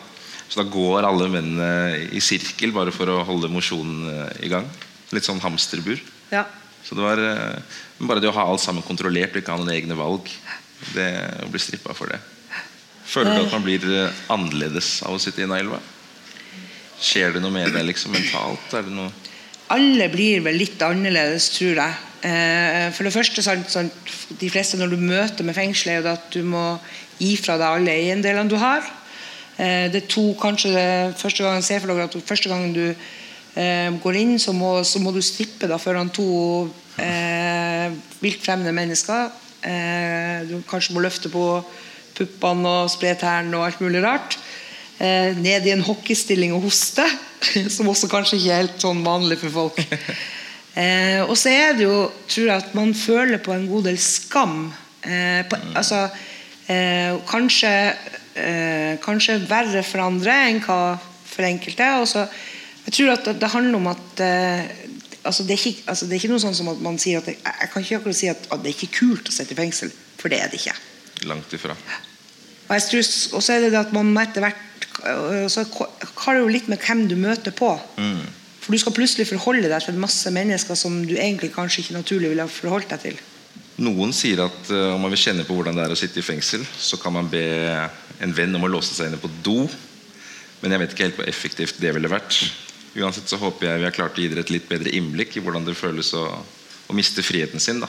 Så 0.49 0.63
da 0.63 0.69
går 0.71 1.07
alle 1.07 1.29
mennene 1.31 2.09
i 2.15 2.23
sirkel 2.25 2.73
bare 2.75 2.95
for 2.95 3.11
å 3.13 3.25
holde 3.29 3.51
mosjonen 3.53 4.09
eh, 4.13 4.47
i 4.49 4.53
gang. 4.53 4.67
Litt 5.15 5.29
sånn 5.29 5.43
hamsterbur. 5.43 6.01
Ja. 6.33 6.47
Så 6.85 6.97
det 6.97 7.05
var 7.05 7.21
eh, 7.21 7.79
bare 8.01 8.23
det 8.23 8.31
å 8.31 8.37
ha 8.37 8.49
alt 8.49 8.65
sammen 8.65 8.87
kontrollert 8.87 9.37
og 9.37 9.43
ikke 9.43 9.55
ha 9.55 9.61
noen 9.61 9.77
egne 9.77 9.99
valg. 9.99 10.31
Det 10.95 11.11
å 11.45 11.53
bli 11.53 11.63
strippa 11.63 11.95
for 11.97 12.11
det. 12.15 12.21
Føler 13.09 13.39
du 13.39 13.47
at 13.47 13.55
man 13.55 13.65
blir 13.65 13.85
eh, 13.89 14.21
annerledes 14.33 14.99
av 15.07 15.17
å 15.17 15.23
sitte 15.23 15.45
i 15.45 15.49
Nailva? 15.49 15.81
Skjer 17.01 17.37
det 17.37 17.43
noe 17.43 17.55
med 17.55 17.73
deg 17.73 17.87
liksom 17.89 18.13
mentalt? 18.13 18.69
Er 18.75 18.85
det 18.85 18.95
noe 18.95 19.09
Alle 19.73 20.09
blir 20.13 20.43
vel 20.45 20.59
litt 20.61 20.83
annerledes, 20.85 21.51
tror 21.57 21.81
jeg. 21.81 21.99
Eh, 22.29 22.89
for 22.97 23.09
det 23.09 23.15
første, 23.15 23.45
sant, 23.45 23.69
sant, 23.71 24.15
De 24.41 24.51
fleste 24.53 24.81
når 24.81 24.93
du 24.93 24.99
møter 25.01 25.47
med 25.47 25.57
fengselet, 25.57 25.99
er 25.99 26.03
jo 26.03 26.15
at 26.17 26.29
du 26.35 26.43
må 26.45 26.65
gi 27.19 27.35
fra 27.41 27.57
deg 27.61 27.81
alle 27.81 27.95
eiendelene 27.97 28.51
du 28.51 28.59
har. 28.61 28.85
Det 29.59 29.99
er 29.99 30.05
to, 30.07 30.37
kanskje 30.39 30.69
det 30.71 31.17
første 31.19 31.43
gangen, 31.43 31.65
ser 31.67 31.81
for 31.83 31.91
dere 31.91 32.05
at 32.07 32.15
første 32.29 32.47
gangen 32.47 32.77
du 32.77 32.85
eh, 33.59 33.91
går 34.03 34.19
inn, 34.21 34.37
så 34.39 34.55
må, 34.55 34.77
så 34.87 35.01
må 35.03 35.13
du 35.15 35.21
strippe 35.25 35.69
da 35.71 35.79
foran 35.83 36.13
to 36.15 36.29
eh, 37.01 37.91
vilt 38.23 38.45
fremmede 38.45 38.75
mennesker. 38.77 39.33
Eh, 39.67 40.47
du 40.49 40.61
kanskje 40.69 40.95
må 40.95 41.03
løfte 41.05 41.31
på 41.33 41.45
puppene 42.19 42.75
og 42.83 42.93
spre 42.93 43.15
tærne 43.19 43.55
og 43.59 43.69
alt 43.69 43.83
mulig 43.85 44.03
rart. 44.05 44.39
Eh, 44.99 45.37
ned 45.39 45.67
i 45.67 45.75
en 45.75 45.85
hockeystilling 45.87 46.55
og 46.57 46.67
hoste, 46.67 47.07
som 47.75 47.91
også 47.91 48.11
kanskje 48.11 48.41
ikke 48.41 48.51
er 48.55 48.65
helt 48.65 48.83
sånn 48.83 49.05
vanlig 49.07 49.41
for 49.45 49.61
folk. 49.63 49.81
Eh, 50.79 51.25
og 51.25 51.33
så 51.35 51.51
er 51.51 51.73
det 51.75 51.89
jo, 51.89 52.05
tror 52.31 52.45
jeg, 52.45 52.63
at 52.63 52.75
man 52.77 52.93
føler 52.95 53.41
på 53.43 53.51
en 53.51 53.65
god 53.67 53.89
del 53.89 53.97
skam. 53.99 54.69
Eh, 55.03 55.41
på, 55.51 55.59
altså, 55.75 56.05
eh, 56.71 57.17
kanskje, 57.27 57.73
eh, 58.39 58.93
kanskje 59.03 59.41
verre 59.51 59.83
for 59.83 60.05
andre 60.05 60.37
enn 60.47 60.61
hva 60.63 60.77
for 61.27 61.49
enkelte. 61.49 61.89
Og 61.99 62.07
så, 62.07 62.29
jeg 62.85 62.95
tror 62.95 63.15
at 63.17 63.27
det, 63.27 63.41
det 63.43 63.51
handler 63.57 63.81
om 63.81 63.91
at 63.91 64.23
eh, 64.23 64.71
altså 65.23 65.43
det, 65.49 65.57
er 65.57 65.67
ikke, 65.73 65.87
altså 65.87 66.07
det 66.07 66.17
er 66.17 66.23
ikke 66.23 66.35
noe 66.35 66.43
sånn 66.47 66.59
som 66.59 66.71
at 66.73 66.85
man 66.85 66.99
sier 67.01 67.21
at 67.21 67.29
det, 67.29 67.39
Jeg 67.43 67.73
kan 67.73 67.85
ikke 67.85 68.01
akkurat 68.01 68.21
si 68.21 68.31
at, 68.33 68.47
at 68.49 68.63
det 68.63 68.71
er 68.71 68.77
ikke 68.79 69.01
kult 69.01 69.31
å 69.31 69.35
sitte 69.35 69.57
i 69.57 69.59
fengsel, 69.59 69.93
for 70.21 70.33
det 70.33 70.43
er 70.43 70.53
det 70.53 70.63
ikke. 70.63 70.77
langt 71.29 71.59
ifra? 71.59 71.77
Og 72.69 72.75
jeg 72.77 72.85
tror, 72.89 73.07
og 73.39 73.45
så 73.45 73.55
er 73.55 73.65
det 73.65 73.73
det 73.73 73.81
at 73.81 73.95
man 73.97 74.11
etter 74.21 74.45
hvert 74.45 74.89
øh, 75.09 75.47
så 75.49 75.65
har 75.65 76.37
det 76.37 76.43
jo 76.43 76.53
litt 76.53 76.69
med 76.69 76.83
hvem 76.85 77.07
du 77.09 77.17
møter 77.17 77.55
på. 77.57 77.71
For 78.61 78.77
du 78.77 78.83
skal 78.83 78.93
plutselig 78.93 79.25
forholde 79.31 79.71
deg 79.71 79.81
til 79.81 79.97
masse 79.97 80.31
mennesker 80.35 80.77
som 80.77 81.01
du 81.09 81.15
egentlig 81.17 81.55
kanskje 81.55 81.87
ikke 81.87 81.97
naturlig 81.97 82.35
ville 82.35 82.49
forholdt 82.53 82.91
deg 82.93 83.05
til. 83.07 83.21
Noen 83.81 84.13
sier 84.13 84.43
at 84.43 84.73
uh, 84.75 84.97
om 84.97 85.05
man 85.07 85.13
vil 85.15 85.23
kjenne 85.23 85.47
på 85.47 85.55
hvordan 85.57 85.79
det 85.79 85.87
er 85.87 85.95
å 85.95 85.97
sitte 85.97 86.21
i 86.21 86.27
fengsel, 86.27 86.67
så 86.67 86.99
kan 87.01 87.15
man 87.15 87.31
be 87.31 87.45
en 88.21 88.35
venn 88.35 88.57
om 88.59 88.67
å 88.67 88.71
låse 88.71 88.93
seg 88.93 89.09
inne 89.09 89.21
på 89.23 89.31
do. 89.47 89.63
Men 90.61 90.75
jeg 90.75 90.83
vet 90.83 90.95
ikke 90.95 91.07
helt 91.07 91.21
hvor 91.21 91.31
effektivt 91.31 91.79
det 91.81 91.95
ville 91.95 92.11
vært. 92.11 92.43
Uansett 92.99 93.31
så 93.31 93.39
håper 93.39 93.69
jeg 93.69 93.81
vi 93.81 93.87
har 93.87 93.95
klart 93.95 94.19
å 94.19 94.25
gi 94.25 94.29
dere 94.33 94.43
et 94.43 94.53
litt 94.53 94.69
bedre 94.69 94.93
innblikk 94.99 95.39
i 95.39 95.45
hvordan 95.45 95.65
det 95.65 95.79
føles 95.79 96.11
å, 96.19 96.27
å 96.91 96.97
miste 96.99 97.23
friheten 97.23 97.63
sin. 97.63 97.81
da. 97.85 97.89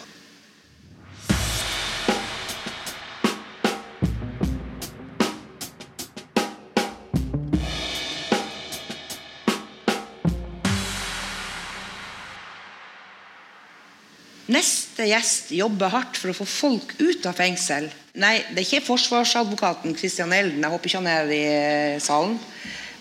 Neste 14.99 15.13
gjest 15.15 15.51
jobber 15.55 15.93
hardt 15.93 16.17
for 16.19 16.27
å 16.27 16.35
få 16.35 16.43
folk 16.43 16.89
ut 16.99 17.23
av 17.29 17.37
fengsel. 17.39 17.85
Nei, 18.19 18.41
det 18.51 18.59
er 18.59 18.65
ikke 18.65 18.89
forsvarsadvokaten 18.89 19.95
Christian 19.95 20.33
Elden. 20.35 20.59
Jeg 20.59 20.73
håper 20.73 20.91
ikke 20.91 20.99
han 20.99 21.07
er 21.07 21.31
i 21.31 21.39
eh, 21.47 22.01
salen. 22.03 22.35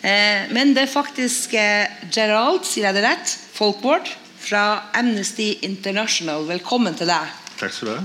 Eh, 0.06 0.46
men 0.54 0.76
det 0.76 0.84
er 0.84 0.92
faktisk 0.92 1.58
eh, 1.58 1.90
Gerald, 2.14 2.62
sier 2.70 2.86
jeg 2.86 3.00
det 3.00 3.02
rett? 3.02 3.34
Folkvord 3.56 4.06
fra 4.38 4.62
Amnesty 4.94 5.56
International. 5.66 6.46
Velkommen 6.46 6.94
til 6.94 7.10
deg. 7.10 7.34
Takk 7.58 7.74
skal 7.74 7.90
du 7.90 7.94
ha. 7.96 8.00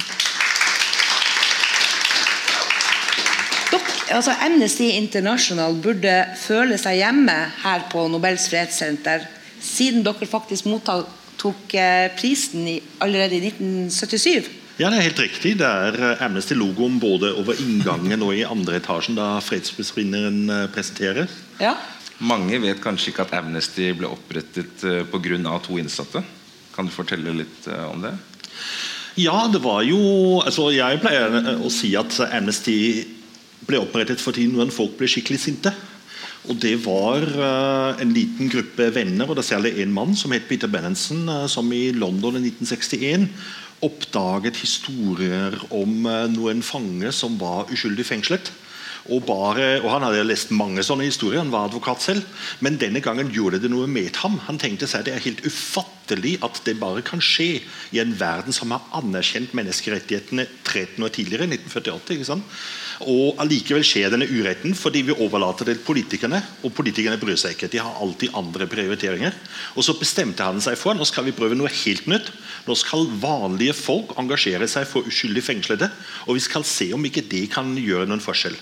Altså 4.10 4.34
Amnesty 4.42 4.90
International 4.98 5.78
burde 5.86 6.24
føle 6.42 6.82
seg 6.82 6.98
hjemme 6.98 7.44
her 7.62 7.86
på 7.94 8.10
Nobels 8.10 8.50
fredssenter, 8.50 9.30
siden 9.62 10.02
dere 10.02 10.26
faktisk 10.26 10.66
mottok 10.74 11.20
eh, 11.50 12.10
prisen 12.18 12.68
i, 12.68 12.78
allerede 13.04 13.40
i 13.40 13.48
1977. 13.52 14.52
Ja, 14.80 14.90
det 14.90 14.98
er 14.98 15.08
helt 15.10 15.20
riktig. 15.22 15.58
Det 15.60 15.68
er 15.68 15.98
eh, 16.00 16.24
Amnesty-logoen 16.26 17.00
både 17.02 17.34
over 17.38 17.60
inngangen 17.60 18.24
og 18.26 18.34
i 18.38 18.46
andre 18.48 18.80
etasjen 18.80 19.20
da 19.20 19.36
fredsprisvinneren 19.44 20.70
presenterer. 20.74 21.28
presenteres. 21.28 21.42
Ja. 21.62 21.76
Mange 22.24 22.60
vet 22.62 22.82
kanskje 22.84 23.12
ikke 23.12 23.26
at 23.26 23.34
Amnesty 23.40 23.90
ble 23.98 24.08
opprettet 24.12 24.84
eh, 24.88 25.04
pga. 25.10 25.60
to 25.60 25.78
innsatte. 25.78 26.24
Kan 26.76 26.88
du 26.88 26.92
fortelle 26.92 27.34
litt 27.34 27.68
eh, 27.68 27.86
om 27.90 28.02
det? 28.02 28.14
Ja, 29.20 29.48
det 29.52 29.62
var 29.62 29.84
jo 29.86 30.42
altså 30.42 30.72
Jeg 30.74 31.02
pleier 31.02 31.36
eh, 31.42 31.60
å 31.60 31.70
si 31.70 31.94
at 31.96 32.16
Amnesty 32.32 33.04
ble 33.68 33.80
opprettet 33.80 34.22
fordi 34.22 34.48
noen 34.48 34.72
folk 34.72 34.98
ble 34.98 35.08
skikkelig 35.08 35.40
sinte. 35.40 35.74
Og 36.52 36.60
Det 36.60 36.76
var 36.84 37.24
eh, 37.24 38.02
en 38.04 38.12
liten 38.12 38.50
gruppe 38.52 38.90
venner, 38.96 39.30
og 39.30 39.38
det 39.38 39.46
er 39.46 39.54
særlig 39.54 39.78
en 39.80 39.94
mann 39.96 40.16
som 40.16 40.34
het 40.36 40.48
Peter 40.50 40.68
Benenson, 40.68 41.24
eh, 41.30 41.46
som 41.48 41.70
i 41.72 41.92
London 41.96 42.36
i 42.36 42.50
1961 42.50 43.30
oppdaget 43.84 44.60
historier 44.60 45.56
om 45.72 46.04
eh, 46.08 46.28
noen 46.32 46.64
fanger 46.64 47.16
som 47.16 47.40
var 47.40 47.72
uskyldig 47.72 48.08
fengslet. 48.08 48.52
Og, 49.12 49.24
bare, 49.28 49.82
og 49.82 49.90
Han 49.92 50.06
hadde 50.08 50.24
lest 50.24 50.54
mange 50.56 50.84
sånne 50.86 51.08
historier, 51.10 51.42
han 51.44 51.52
var 51.52 51.68
advokat 51.68 52.06
selv. 52.06 52.28
Men 52.64 52.80
denne 52.80 53.02
gangen 53.04 53.32
gjorde 53.36 53.60
det 53.64 53.72
noe 53.72 53.90
med 53.92 54.16
ham. 54.24 54.38
Han 54.48 54.60
tenkte 54.62 54.88
seg 54.88 55.04
det 55.08 55.18
er 55.18 55.26
helt 55.26 55.44
ufattelig 55.44 56.38
at 56.46 56.62
det 56.64 56.78
bare 56.80 57.04
kan 57.06 57.20
skje 57.24 57.64
i 57.92 58.00
en 58.00 58.14
verden 58.20 58.56
som 58.56 58.72
har 58.72 58.86
anerkjent 58.96 59.52
menneskerettighetene 59.58 60.48
13 60.64 61.04
år 61.04 61.14
tidligere, 61.16 61.50
1948. 61.52 62.16
ikke 62.16 62.32
sant? 62.32 62.58
Og 63.10 63.40
allikevel 63.42 63.84
skjer 63.84 64.12
denne 64.14 64.28
uretten 64.30 64.76
fordi 64.78 65.02
vi 65.10 65.16
overlater 65.18 65.68
det 65.68 65.80
til 65.80 65.88
politikerne. 65.88 66.40
Og 66.64 66.72
politikerne 66.78 67.20
bryr 67.20 67.40
seg 67.40 67.58
ikke. 67.58 67.72
De 67.74 67.82
har 67.84 68.00
alltid 68.04 68.36
andre 68.40 68.68
prioriteringer. 68.72 69.36
Og 69.76 69.84
så 69.84 69.98
bestemte 70.00 70.48
han 70.48 70.64
seg 70.64 70.80
for 70.80 70.96
nå 70.96 71.08
skal 71.10 71.28
vi 71.28 71.36
prøve 71.36 71.58
noe 71.60 71.72
helt 71.84 72.08
nytt. 72.08 72.32
Nå 72.68 72.78
skal 72.80 73.10
vanlige 73.20 73.76
folk 73.76 74.16
engasjere 74.22 74.70
seg 74.72 74.88
for 74.88 75.10
uskyldig 75.10 75.44
fengslede. 75.44 75.92
Og 76.28 76.38
vi 76.40 76.46
skal 76.46 76.64
se 76.68 76.94
om 76.96 77.10
ikke 77.10 77.26
det 77.28 77.50
kan 77.52 77.76
gjøre 77.76 78.08
noen 78.08 78.24
forskjell. 78.24 78.56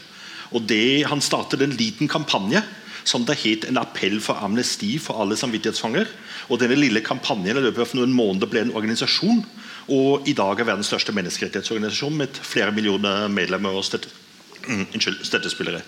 Og 0.51 0.61
det, 0.67 1.07
Han 1.07 1.21
startet 1.21 1.61
en 1.61 1.77
liten 1.77 2.07
kampanje 2.07 2.63
som 3.03 3.25
det 3.25 3.39
het 3.41 3.65
en 3.65 3.79
appell 3.81 4.19
for 4.21 4.37
amnesti 4.43 4.97
for 5.01 5.21
alle 5.21 5.37
samvittighetsfanger. 5.39 6.09
Og 6.49 6.59
denne 6.61 6.77
lille 6.77 7.01
kampanjen 7.01 7.57
i 7.57 7.63
løpet 7.63 7.87
av 7.87 7.95
noen 7.97 8.13
måneder 8.13 8.49
ble 8.51 8.65
en 8.65 8.75
organisasjon. 8.77 9.41
Og 9.91 10.27
i 10.29 10.35
dag 10.37 10.59
er 10.59 10.69
verdens 10.69 10.91
største 10.91 11.15
menneskerettighetsorganisasjon 11.17 12.19
med 12.19 12.41
flere 12.45 12.73
millioner 12.75 13.27
medlemmer 13.31 13.73
og 13.73 13.85
mm, 14.67 14.85
støttespillere. 15.25 15.81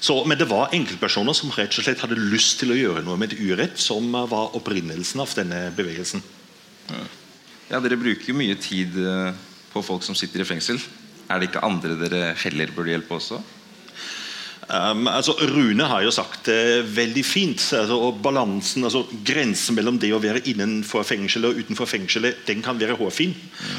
Så, 0.00 0.18
men 0.28 0.36
det 0.38 0.48
var 0.50 0.74
enkeltpersoner 0.76 1.34
som 1.34 1.50
rett 1.56 1.72
og 1.72 1.86
slett 1.86 2.02
hadde 2.04 2.20
lyst 2.20 2.58
til 2.60 2.74
å 2.74 2.76
gjøre 2.76 3.04
noe 3.06 3.16
med 3.16 3.32
et 3.32 3.40
urett, 3.40 3.78
som 3.80 4.12
var 4.12 4.52
opprinnelsen 4.58 5.22
av 5.24 5.32
denne 5.38 5.70
bevegelsen. 5.76 6.20
Ja, 7.70 7.80
Dere 7.80 7.98
bruker 7.98 8.28
jo 8.30 8.36
mye 8.36 8.58
tid 8.60 8.94
eh, 9.00 9.32
på 9.72 9.82
folk 9.82 10.04
som 10.06 10.14
sitter 10.14 10.44
i 10.44 10.46
fengsel. 10.46 10.78
Er 11.32 11.40
det 11.40 11.48
ikke 11.48 11.64
andre 11.66 11.96
dere 11.98 12.34
heller 12.44 12.70
burde 12.76 12.92
hjelpe 12.92 13.16
også? 13.16 13.40
Um, 14.66 15.06
altså 15.06 15.36
Rune 15.46 15.86
har 15.86 16.02
jo 16.02 16.10
sagt 16.10 16.48
det 16.48 16.86
veldig 16.96 17.22
fint. 17.26 17.62
Altså, 17.76 17.98
og 18.08 18.18
balansen, 18.22 18.82
altså 18.86 19.04
Grensen 19.26 19.76
mellom 19.78 20.00
det 20.02 20.10
å 20.14 20.20
være 20.22 20.42
innenfor 20.50 21.06
fengselet 21.06 21.52
og 21.52 21.60
utenfor 21.62 21.86
fengselet 21.90 22.42
den 22.48 22.64
kan 22.66 22.78
være 22.80 22.96
hårfin. 22.98 23.34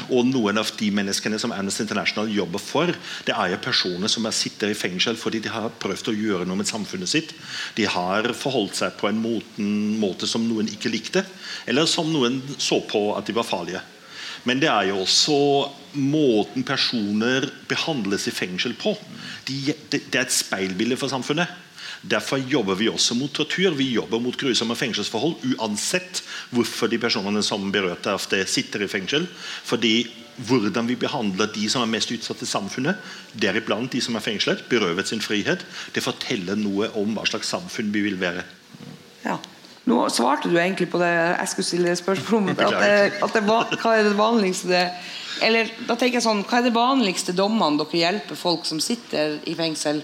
Og 0.08 0.24
Noen 0.30 0.60
av 0.60 0.72
de 0.78 0.88
menneskene 0.94 1.40
som 1.40 1.52
Amnesty 1.52 1.84
International 1.84 2.30
jobber 2.32 2.62
for, 2.62 2.94
det 3.28 3.36
er 3.36 3.52
jo 3.52 3.60
personer 3.64 4.12
som 4.12 4.28
er 4.28 4.36
sitter 4.36 4.72
i 4.72 4.78
fengsel 4.78 5.20
fordi 5.20 5.42
de 5.44 5.52
har 5.52 5.74
prøvd 5.82 6.12
å 6.12 6.16
gjøre 6.16 6.48
noe 6.48 6.62
med 6.62 6.70
samfunnet 6.70 7.10
sitt. 7.10 7.36
De 7.76 7.84
har 7.88 8.32
forholdt 8.32 8.80
seg 8.80 8.96
på 8.96 9.10
en 9.10 9.20
måte 10.00 10.30
som 10.30 10.48
noen 10.48 10.72
ikke 10.72 10.92
likte, 10.92 11.24
eller 11.68 11.88
som 11.90 12.08
noen 12.12 12.40
så 12.56 12.80
på 12.88 13.10
at 13.18 13.28
de 13.28 13.36
var 13.36 13.48
farlige. 13.48 13.84
Men 14.44 14.60
det 14.62 14.70
er 14.70 14.90
jo 14.90 15.02
også 15.02 15.38
måten 15.98 16.66
personer 16.66 17.48
behandles 17.70 18.28
i 18.28 18.34
fengsel 18.34 18.76
på. 18.78 18.94
De, 19.48 19.56
det, 19.90 20.04
det 20.12 20.20
er 20.20 20.26
et 20.26 20.34
speilbilde 20.34 20.98
for 21.00 21.10
samfunnet. 21.10 21.48
Derfor 22.02 22.38
jobber 22.38 22.78
vi 22.78 22.88
også 22.88 23.16
mot 23.18 23.32
tortur. 23.34 23.74
Vi 23.74 23.90
jobber 23.96 24.20
mot 24.22 24.36
grusomme 24.38 24.76
fengselsforhold 24.78 25.56
uansett 25.56 26.22
hvorfor 26.54 26.90
de 26.90 27.00
personene 27.02 27.42
som 27.42 27.72
berørte 27.74 28.14
det, 28.30 28.44
sitter 28.50 28.84
i 28.84 28.90
fengsel. 28.90 29.26
Fordi 29.66 30.06
hvordan 30.46 30.86
vi 30.86 30.94
behandler 30.94 31.50
de 31.50 31.66
som 31.70 31.82
er 31.82 31.90
mest 31.90 32.12
utsatt 32.14 32.44
i 32.44 32.46
samfunnet, 32.46 32.98
deriblant 33.34 33.90
de 33.90 34.00
som 34.04 34.14
er 34.14 34.22
fengslet, 34.22 34.62
berøvet 34.70 35.10
sin 35.10 35.22
frihet, 35.24 35.64
det 35.94 36.04
forteller 36.04 36.58
noe 36.58 36.92
om 36.98 37.16
hva 37.16 37.26
slags 37.26 37.50
samfunn 37.50 37.90
vi 37.94 38.04
vil 38.06 38.20
være. 38.20 38.44
Ja. 39.24 39.40
Nå 39.88 40.02
svarte 40.12 40.50
du 40.50 40.58
egentlig 40.58 40.90
på 40.92 41.00
det 41.00 41.10
jeg 41.12 41.52
skulle 41.52 41.68
stille 41.70 41.96
spørsmål 41.96 42.40
om. 42.40 42.50
At 42.58 43.22
at 43.24 43.38
det, 43.38 43.44
hva 43.46 43.94
er 43.94 44.04
det 44.08 44.18
vanligste 44.18 44.70
det, 44.72 44.84
Eller 45.44 45.70
da 45.86 45.94
tenker 45.94 46.18
jeg 46.18 46.26
sånn, 46.26 46.44
hva 46.48 46.58
er 46.58 46.66
det 46.66 46.74
vanligste 46.74 47.34
dommene 47.36 47.78
dere 47.80 48.00
hjelper 48.02 48.38
folk 48.38 48.66
som 48.66 48.80
sitter 48.82 49.38
i 49.46 49.54
fengsel? 49.58 50.02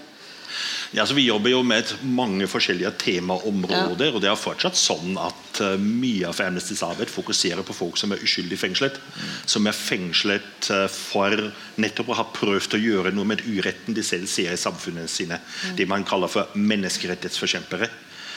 Ja, 0.95 1.03
altså 1.03 1.15
Vi 1.17 1.25
jobber 1.25 1.51
jo 1.51 1.61
med 1.65 1.89
mange 2.07 2.47
forskjellige 2.47 2.93
temaområder. 3.01 4.13
og 4.15 4.21
det 4.23 4.29
er 4.31 4.39
fortsatt 4.39 4.77
sånn 4.79 5.17
at 5.19 5.59
uh, 5.59 5.75
Mye 5.81 6.29
av 6.29 6.39
Amnestys 6.39 6.83
arbeid 6.87 7.11
fokuserer 7.11 7.65
på 7.67 7.75
folk 7.75 7.99
som 7.99 8.13
er 8.15 8.23
uskyldig 8.23 8.59
fengslet. 8.59 8.95
Mm. 8.95 9.33
Som 9.55 9.67
er 9.67 9.75
fengslet 9.75 10.69
uh, 10.71 10.85
for 10.87 11.49
nettopp 11.81 12.13
å 12.13 12.19
ha 12.21 12.27
prøvd 12.37 12.77
å 12.77 12.81
gjøre 12.81 13.13
noe 13.15 13.27
med 13.33 13.43
uretten 13.43 13.97
de 13.97 14.05
selv 14.05 14.31
ser 14.31 14.53
i 14.55 14.61
samfunnet 14.61 15.11
sine. 15.11 15.41
Mm. 15.41 15.75
Det 15.81 15.89
man 15.91 16.07
kaller 16.07 16.31
for 16.31 16.55
menneskerettighetsforkjempere. 16.55 17.91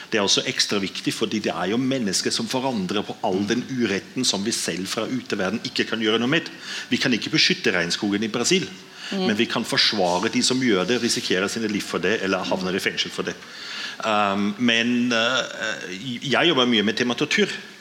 Det 0.09 0.19
er 0.19 0.25
også 0.25 0.45
ekstra 0.49 0.81
viktig, 0.81 1.13
fordi 1.15 1.41
det 1.45 1.53
er 1.53 1.73
jo 1.73 1.81
mennesker 1.81 2.33
som 2.33 2.49
forandrer 2.49 3.05
på 3.05 3.17
all 3.29 3.43
den 3.49 3.65
uretten 3.69 4.25
som 4.25 4.45
vi 4.45 4.55
selv 4.57 4.89
fra 4.89 5.05
uteverden 5.05 5.61
ikke 5.69 5.85
kan 5.91 6.01
gjøre 6.01 6.21
noe 6.23 6.33
med. 6.33 6.49
Vi 6.89 7.01
kan 7.01 7.13
ikke 7.13 7.35
beskytte 7.35 7.75
regnskogen 7.75 8.25
i 8.25 8.33
Brasil. 8.33 8.69
Mm. 9.13 9.25
Men 9.25 9.37
vi 9.39 9.47
kan 9.49 9.65
forsvare 9.65 10.29
de 10.33 10.43
som 10.45 10.61
gjør 10.61 10.85
det, 10.89 11.01
risikerer 11.03 11.49
sine 11.49 11.69
liv 11.73 11.85
for 11.85 12.03
det 12.05 12.19
eller 12.25 12.45
havner 12.45 12.77
i 12.77 12.83
fengsel 12.83 13.13
for 13.13 13.29
det. 13.29 13.37
Um, 14.05 14.53
men 14.59 15.13
uh, 15.13 15.41
jeg 16.23 16.51
jobber 16.51 16.69
mye 16.69 16.85
med 16.85 16.97
tema 16.97 17.17
tortur. 17.17 17.49
Mm. 17.49 17.78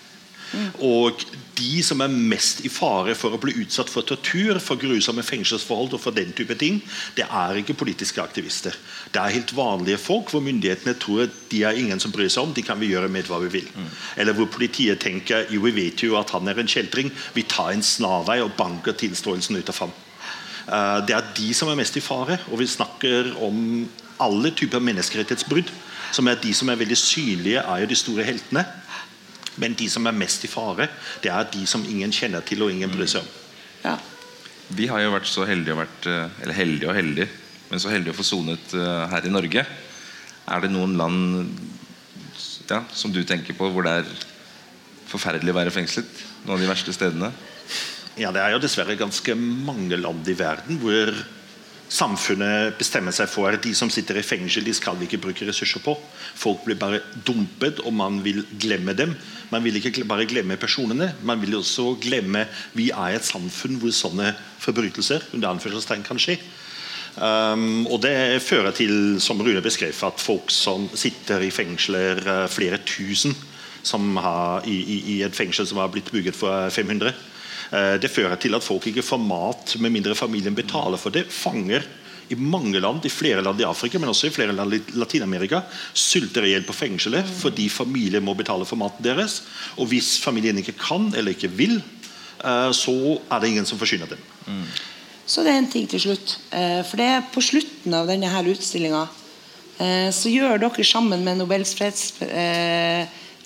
Og 0.85 1.23
de 1.57 1.81
som 1.83 2.01
er 2.03 2.13
mest 2.13 2.61
i 2.65 2.71
fare 2.71 3.15
for 3.17 3.33
å 3.33 3.39
bli 3.41 3.55
utsatt 3.63 3.89
for 3.91 4.05
tortur, 4.07 4.59
for 4.63 4.79
grusomme 4.79 5.25
fengselsforhold 5.25 5.95
og 5.97 6.01
for 6.03 6.15
den 6.15 6.31
type 6.37 6.55
ting, 6.59 6.79
det 7.17 7.25
er 7.25 7.61
ikke 7.61 7.77
politiske 7.77 8.21
aktivister. 8.23 8.77
Det 9.11 9.21
er 9.21 9.35
helt 9.39 9.53
vanlige 9.57 9.99
folk 10.01 10.31
hvor 10.31 10.45
myndighetene 10.45 10.95
tror 11.01 11.25
at 11.25 11.37
de 11.51 11.63
er 11.67 11.79
ingen 11.79 11.99
som 12.03 12.13
bryr 12.13 12.29
seg 12.31 12.45
om, 12.45 12.55
de 12.55 12.65
kan 12.65 12.79
vi 12.79 12.91
gjøre 12.93 13.11
med 13.11 13.29
hva 13.29 13.41
vi 13.45 13.53
vil. 13.59 13.69
Mm. 13.73 13.93
Eller 14.21 14.37
hvor 14.37 14.51
politiet 14.53 15.01
tenker 15.03 15.49
jo 15.53 15.63
vi 15.67 15.75
vet 15.75 16.03
jo 16.05 16.17
at 16.19 16.31
han 16.35 16.47
er 16.47 16.61
en 16.61 16.69
kjeltring, 16.69 17.11
vi 17.35 17.47
tar 17.49 17.73
en 17.73 17.85
snarvei 17.85 18.39
og 18.43 18.55
banker 18.59 18.95
tilståelsen 18.97 19.59
ut 19.59 19.73
av 19.73 19.85
ham. 19.85 19.95
Eh, 20.67 20.99
det 21.07 21.15
er 21.15 21.29
de 21.37 21.53
som 21.55 21.71
er 21.71 21.79
mest 21.79 21.97
i 21.97 22.03
fare. 22.03 22.39
Og 22.51 22.61
vi 22.61 22.69
snakker 22.69 23.33
om 23.43 23.87
alle 24.23 24.51
typer 24.55 24.83
menneskerettighetsbrudd. 24.83 25.71
Som 26.15 26.29
er 26.31 26.39
de 26.41 26.53
som 26.55 26.69
er 26.71 26.79
veldig 26.79 26.97
synlige, 26.99 27.63
er 27.63 27.83
jo 27.83 27.89
de 27.91 27.99
store 27.99 28.25
heltene. 28.27 28.63
Men 29.61 29.75
de 29.77 29.87
som 29.89 30.05
er 30.07 30.15
mest 30.15 30.45
i 30.45 30.51
fare, 30.51 30.89
det 31.23 31.31
er 31.33 31.49
de 31.53 31.65
som 31.69 31.85
ingen 31.85 32.13
kjenner 32.13 32.45
til 32.45 32.61
og 32.65 32.71
ingen 32.73 32.91
bryr 32.93 33.09
seg 33.09 33.25
om. 33.25 33.33
Ja. 33.83 33.97
Vi 34.77 34.87
har 34.91 35.01
jo 35.01 35.13
vært 35.13 35.29
så 35.31 35.45
heldige, 35.47 35.77
vært, 35.79 36.07
eh, 36.11 36.41
eller 36.43 36.57
heldige 36.57 36.91
og 36.91 36.97
heldige, 36.97 37.29
men 37.69 37.79
så 37.79 37.91
heldige 37.91 38.13
å 38.13 38.17
få 38.17 38.25
sonet 38.27 38.73
eh, 38.75 39.03
her 39.13 39.27
i 39.27 39.33
Norge. 39.33 39.63
Er 40.47 40.63
det 40.63 40.71
noen 40.71 40.95
land 40.99 41.51
ja, 42.67 42.81
som 42.91 43.13
du 43.15 43.21
tenker 43.23 43.55
på 43.57 43.69
hvor 43.71 43.87
det 43.87 44.01
er 44.01 44.11
forferdelig 45.07 45.53
å 45.53 45.59
være 45.61 45.73
fengslet? 45.75 46.09
Noen 46.43 46.57
av 46.57 46.63
de 46.63 46.69
verste 46.69 46.95
stedene? 46.95 47.31
Ja, 48.17 48.31
Det 48.33 48.41
er 48.41 48.55
jo 48.55 48.61
dessverre 48.61 48.97
ganske 48.97 49.35
mange 49.37 49.97
land 49.99 50.27
i 50.27 50.35
verden 50.37 50.79
hvor 50.81 51.11
samfunnet 51.89 52.75
bestemmer 52.79 53.15
seg 53.15 53.29
for 53.31 53.51
at 53.51 53.63
de 53.63 53.73
som 53.77 53.89
sitter 53.91 54.19
i 54.19 54.25
fengsel, 54.25 54.65
de 54.65 54.73
skal 54.75 54.97
vi 54.99 55.07
ikke 55.07 55.21
bruke 55.23 55.47
ressurser 55.47 55.83
på. 55.83 55.95
Folk 56.37 56.65
blir 56.65 56.79
bare 56.79 57.01
dumpet, 57.27 57.81
og 57.85 57.95
man 57.95 58.19
vil 58.25 58.43
glemme 58.59 58.95
dem. 58.97 59.15
Man 59.51 59.63
vil 59.63 59.79
ikke 59.79 60.05
bare 60.07 60.27
glemme 60.27 60.59
personene, 60.59 61.13
man 61.23 61.41
vil 61.41 61.59
også 61.59 61.93
glemme 62.03 62.45
vi 62.75 62.89
er 62.91 63.15
et 63.15 63.27
samfunn 63.27 63.79
hvor 63.79 63.93
sånne 63.95 64.33
forbrytelser 64.63 65.29
under 65.33 65.53
anførselstegn 65.53 66.05
kan 66.07 66.19
skje. 66.21 66.37
Um, 67.17 67.87
og 67.89 68.01
Det 68.03 68.43
fører 68.45 68.75
til 68.77 69.17
som 69.23 69.39
Rune 69.41 69.63
beskrev, 69.65 69.95
at 70.05 70.21
folk 70.21 70.51
som 70.53 70.89
sitter 70.93 71.41
i 71.41 71.53
fengsler, 71.53 72.47
flere 72.51 72.77
tusen 72.85 73.33
har, 74.17 74.65
i, 74.65 74.77
i, 74.77 74.97
i 75.15 75.21
et 75.23 75.35
fengsel 75.35 75.67
som 75.67 75.77
har 75.77 75.91
blitt 75.93 76.11
bygget 76.11 76.35
for 76.35 76.69
500 76.69 77.13
Eh, 77.71 77.95
det 77.99 78.11
fører 78.11 78.39
til 78.39 78.55
at 78.55 78.63
folk 78.63 78.87
ikke 78.89 79.05
får 79.05 79.19
mat 79.19 79.75
med 79.83 79.93
mindre 79.95 80.15
familien 80.15 80.55
betaler 80.55 80.99
for 81.01 81.13
det. 81.13 81.27
Fanger 81.33 81.85
i 82.31 82.35
mange 82.35 82.79
land, 82.83 83.05
i 83.07 83.11
flere 83.11 83.43
land 83.43 83.61
i 83.61 83.67
Afrika, 83.67 83.99
men 83.99 84.11
også 84.11 84.27
i 84.27 84.33
flere 84.35 84.55
land 84.55 84.75
i 84.75 84.81
Latin-Amerika, 84.99 85.61
sulter 85.95 86.43
i 86.43 86.51
hjel 86.51 86.65
på 86.67 86.75
fengselet 86.75 87.27
fordi 87.39 87.69
familien 87.71 88.23
må 88.23 88.35
betale 88.35 88.67
for 88.67 88.79
maten 88.79 89.03
deres. 89.05 89.41
Og 89.77 89.87
hvis 89.91 90.17
familien 90.23 90.59
ikke 90.59 90.75
kan 90.79 91.11
eller 91.15 91.35
ikke 91.35 91.51
vil, 91.51 91.79
eh, 92.43 92.71
så 92.71 92.97
er 93.31 93.39
det 93.39 93.51
ingen 93.53 93.67
som 93.67 93.79
forsyner 93.79 94.11
dem. 94.11 94.23
Mm. 94.47 94.67
Så 95.27 95.43
det 95.43 95.51
er 95.51 95.59
en 95.59 95.71
ting 95.71 95.87
til 95.91 95.99
slutt. 95.99 96.37
Eh, 96.55 96.83
for 96.87 96.99
det 96.99 97.07
er 97.11 97.31
på 97.33 97.43
slutten 97.43 97.95
av 97.95 98.07
denne 98.07 98.31
utstillinga 98.47 99.07
så 99.77 100.31
gjør 100.33 100.57
dere 100.57 100.81
sammen 100.81 101.21
med 101.21 101.37
Nobels 101.37 101.75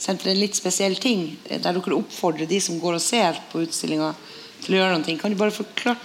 freds 0.02 0.28
en 0.28 0.40
litt 0.42 0.58
spesiell 0.58 0.98
ting, 1.02 1.28
der 1.48 1.62
dere 1.62 1.98
oppfordrer 1.98 2.50
de 2.50 2.60
som 2.64 2.80
går 2.82 2.98
og 2.98 3.04
ser 3.04 3.40
på 3.52 3.64
utstillinga, 3.66 4.14
til 4.62 4.76
å 4.76 4.82
gjøre 4.82 4.98
noe. 4.98 5.16
Kan 5.18 5.34
du 5.34 5.40
bare 5.40 5.54
forklare, 5.54 5.98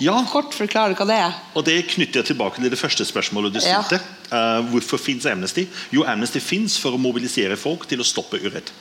ja. 0.00 0.14
kort 0.30 0.54
forklare 0.56 0.96
hva 0.96 1.06
det 1.08 1.18
er? 1.20 1.34
Og 1.58 1.66
Det 1.66 1.76
knytter 1.90 2.22
jeg 2.22 2.30
tilbake 2.32 2.62
til 2.62 2.72
det 2.72 2.80
første 2.80 3.04
spørsmålet 3.04 3.56
du 3.56 3.60
stilte. 3.60 4.00
Ja. 4.00 4.30
Uh, 4.30 4.70
hvorfor 4.72 5.00
fins 5.02 5.26
Amnesty? 5.28 5.66
Jo, 5.92 6.06
Amnesty 6.08 6.40
fins 6.40 6.78
for 6.80 6.96
å 6.96 7.00
mobilisere 7.00 7.58
folk 7.60 7.84
til 7.90 8.00
å 8.00 8.06
stoppe 8.06 8.40
urett. 8.40 8.72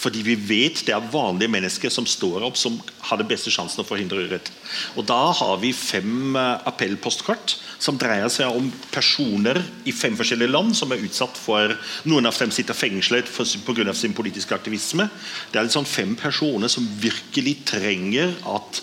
Fordi 0.00 0.22
vi 0.26 0.34
vet 0.36 0.82
det 0.86 0.94
er 0.94 1.12
vanlige 1.12 1.52
mennesker 1.52 1.92
som 1.92 2.06
står 2.08 2.44
opp, 2.46 2.58
som 2.58 2.76
har 3.08 3.20
den 3.20 3.28
beste 3.30 3.52
sjansen 3.52 3.82
å 3.82 3.86
forhindre 3.86 4.24
urett. 4.26 4.50
Og 4.98 5.06
Da 5.08 5.20
har 5.36 5.58
vi 5.62 5.72
fem 5.76 6.36
eh, 6.36 6.66
appellpostkort 6.68 7.56
som 7.78 7.98
dreier 8.00 8.30
seg 8.32 8.50
om 8.54 8.70
personer 8.94 9.60
i 9.84 9.92
fem 9.92 10.16
forskjellige 10.16 10.52
land 10.52 10.74
som 10.76 10.92
er 10.92 11.02
utsatt 11.04 11.38
for 11.38 11.76
Noen 12.08 12.28
av 12.28 12.36
dem 12.38 12.52
sitter 12.54 12.76
fengslet 12.76 13.30
pga. 13.66 13.94
sin 13.94 14.14
politiske 14.14 14.54
aktivisme. 14.54 15.08
Det 15.52 15.58
er 15.58 15.64
liksom 15.64 15.84
fem 15.84 16.16
personer 16.16 16.68
som 16.68 16.86
virkelig 17.00 17.64
trenger 17.64 18.34
at 18.44 18.82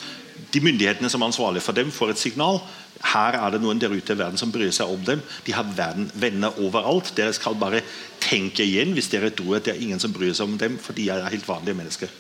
de 0.52 0.62
myndighetene 0.64 1.10
som 1.10 1.22
er 1.22 1.32
ansvarlige 1.32 1.64
for 1.66 1.78
dem, 1.78 1.92
får 1.92 2.14
et 2.14 2.22
signal 2.22 2.62
her 3.02 3.38
er 3.38 3.54
det 3.54 3.62
noen 3.64 3.80
der 3.82 3.94
ute 3.94 4.14
i 4.14 4.18
verden 4.18 4.40
som 4.40 4.52
bryr 4.54 4.72
seg 4.76 4.90
om 4.92 5.02
dem. 5.06 5.22
De 5.46 5.56
har 5.56 5.68
venner 5.74 6.60
overalt. 6.62 7.14
Dere 7.18 7.34
skal 7.34 7.58
bare 7.60 7.82
tenke 8.22 8.66
igjen 8.66 8.94
hvis 8.96 9.10
dere 9.14 9.32
tror 9.34 9.58
at 9.58 9.68
det 9.68 9.76
er 9.76 9.86
ingen 9.86 10.02
som 10.02 10.14
bryr 10.14 10.34
seg 10.38 10.50
om 10.50 10.58
dem, 10.62 10.78
for 10.82 10.98
de 10.98 11.10
er 11.10 11.30
helt 11.32 11.48
vanlige 11.48 11.78
mennesker. 11.78 12.12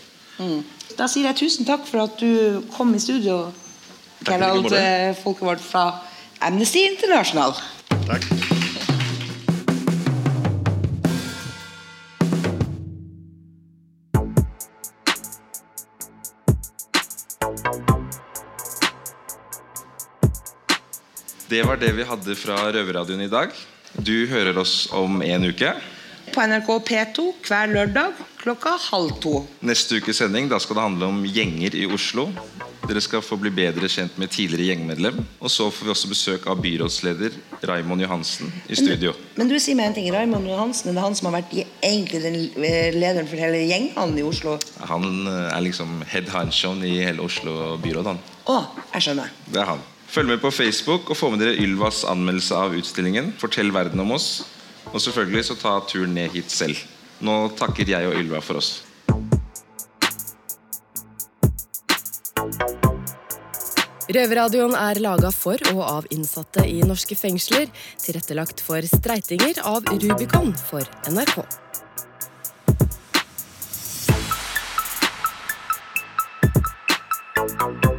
Mm. 0.41 0.63
Da 0.97 1.07
sier 1.11 1.29
jeg 1.29 1.41
tusen 1.43 1.67
takk 1.67 1.85
for 1.87 2.07
at 2.07 2.17
du 2.21 2.63
kom 2.73 2.95
i 2.95 3.03
studio, 3.03 3.43
Gerald 4.25 4.73
eh, 4.77 5.11
Folkevard 5.17 5.61
fra 5.63 5.85
Amnesty 6.41 6.85
International. 6.89 7.53
Takk. 8.07 8.50
Det 21.51 21.63
var 21.67 21.75
det 21.75 21.89
vi 21.91 22.03
hadde 22.07 22.31
fra 22.39 22.55
Røverradioen 22.71 23.25
i 23.25 23.27
dag. 23.27 23.51
Du 23.99 24.23
hører 24.31 24.55
oss 24.61 24.85
om 24.95 25.17
en 25.19 25.49
uke. 25.49 25.73
På 26.31 26.45
NRK 26.47 26.69
P2 26.87 27.25
hver 27.43 27.73
lørdag 27.73 28.21
klokka 28.39 28.77
halv 28.85 29.17
to. 29.19 29.33
Neste 29.59 29.99
ukes 29.99 30.21
sending 30.21 30.47
da 30.47 30.61
skal 30.63 30.79
det 30.79 30.85
handle 30.85 31.09
om 31.11 31.19
gjenger 31.27 31.75
i 31.75 31.83
Oslo. 31.91 32.29
Dere 32.87 33.03
skal 33.03 33.19
få 33.25 33.35
bli 33.41 33.51
bedre 33.51 33.91
kjent 33.91 34.15
med 34.15 34.31
tidligere 34.31 34.69
gjengmedlem. 34.69 35.19
Og 35.43 35.51
så 35.51 35.67
får 35.67 35.89
vi 35.89 35.93
også 35.97 36.13
besøk 36.13 36.47
av 36.47 36.63
byrådsleder 36.63 37.35
Raimond 37.67 38.07
Johansen 38.07 38.55
i 38.71 38.79
studio. 38.79 39.11
Men, 39.11 39.43
men 39.43 39.51
du 39.51 39.59
sier 39.59 39.75
meg 39.75 39.91
en 39.91 39.99
ting, 39.99 40.07
Raimond 40.15 40.47
Johansen 40.47 40.93
er 40.93 41.01
det 41.01 41.07
han 41.09 41.19
som 41.19 41.33
har 41.33 41.41
vært 41.41 41.57
egentlig 41.59 42.23
den 42.29 42.43
eh, 42.63 42.95
lederen 42.95 43.27
for 43.27 43.43
hele 43.43 43.65
gjengene 43.67 44.23
i 44.23 44.29
Oslo? 44.31 44.55
Han 44.87 45.25
eh, 45.27 45.51
er 45.51 45.67
liksom 45.67 45.99
head 46.15 46.31
honchoen 46.31 46.79
i 46.87 47.01
hele 47.03 47.27
Oslo 47.27 47.75
byråd, 47.83 48.13
han. 48.13 48.27
Å, 48.47 48.61
jeg 48.95 49.09
skjønner. 49.09 49.41
Det 49.51 49.65
er 49.65 49.75
han. 49.75 49.89
Følg 50.11 50.27
med 50.27 50.41
på 50.43 50.49
Facebook 50.51 51.07
og 51.07 51.15
få 51.15 51.29
med 51.31 51.39
dere 51.39 51.55
Ylvas 51.63 52.01
anmeldelse 52.03 52.57
av 52.59 52.73
utstillingen. 52.75 53.29
Fortell 53.39 53.71
verden 53.71 54.01
om 54.03 54.09
oss. 54.11 54.43
Og 54.91 54.99
selvfølgelig 54.99 55.45
så 55.47 55.55
ta 55.55 55.77
turen 55.87 56.11
ned 56.17 56.33
hit 56.35 56.51
selv. 56.51 56.75
Nå 57.23 57.35
takker 57.55 57.87
jeg 57.87 58.09
og 58.09 58.17
Ylva 58.19 58.41
for 58.43 58.59
oss. 58.59 58.81
Røverradioen 64.11 64.75
er 64.75 64.99
laga 64.99 65.31
for 65.31 65.61
og 65.71 65.81
av 65.85 66.09
innsatte 66.11 66.65
i 66.67 66.81
norske 66.83 67.15
fengsler. 67.15 67.71
Tilrettelagt 68.03 68.59
for 68.65 68.83
streitinger 68.83 69.63
av 69.63 69.87
Rubicon 69.95 70.51
for 70.67 70.83
NRK. 71.07 71.39
thank 77.59 77.90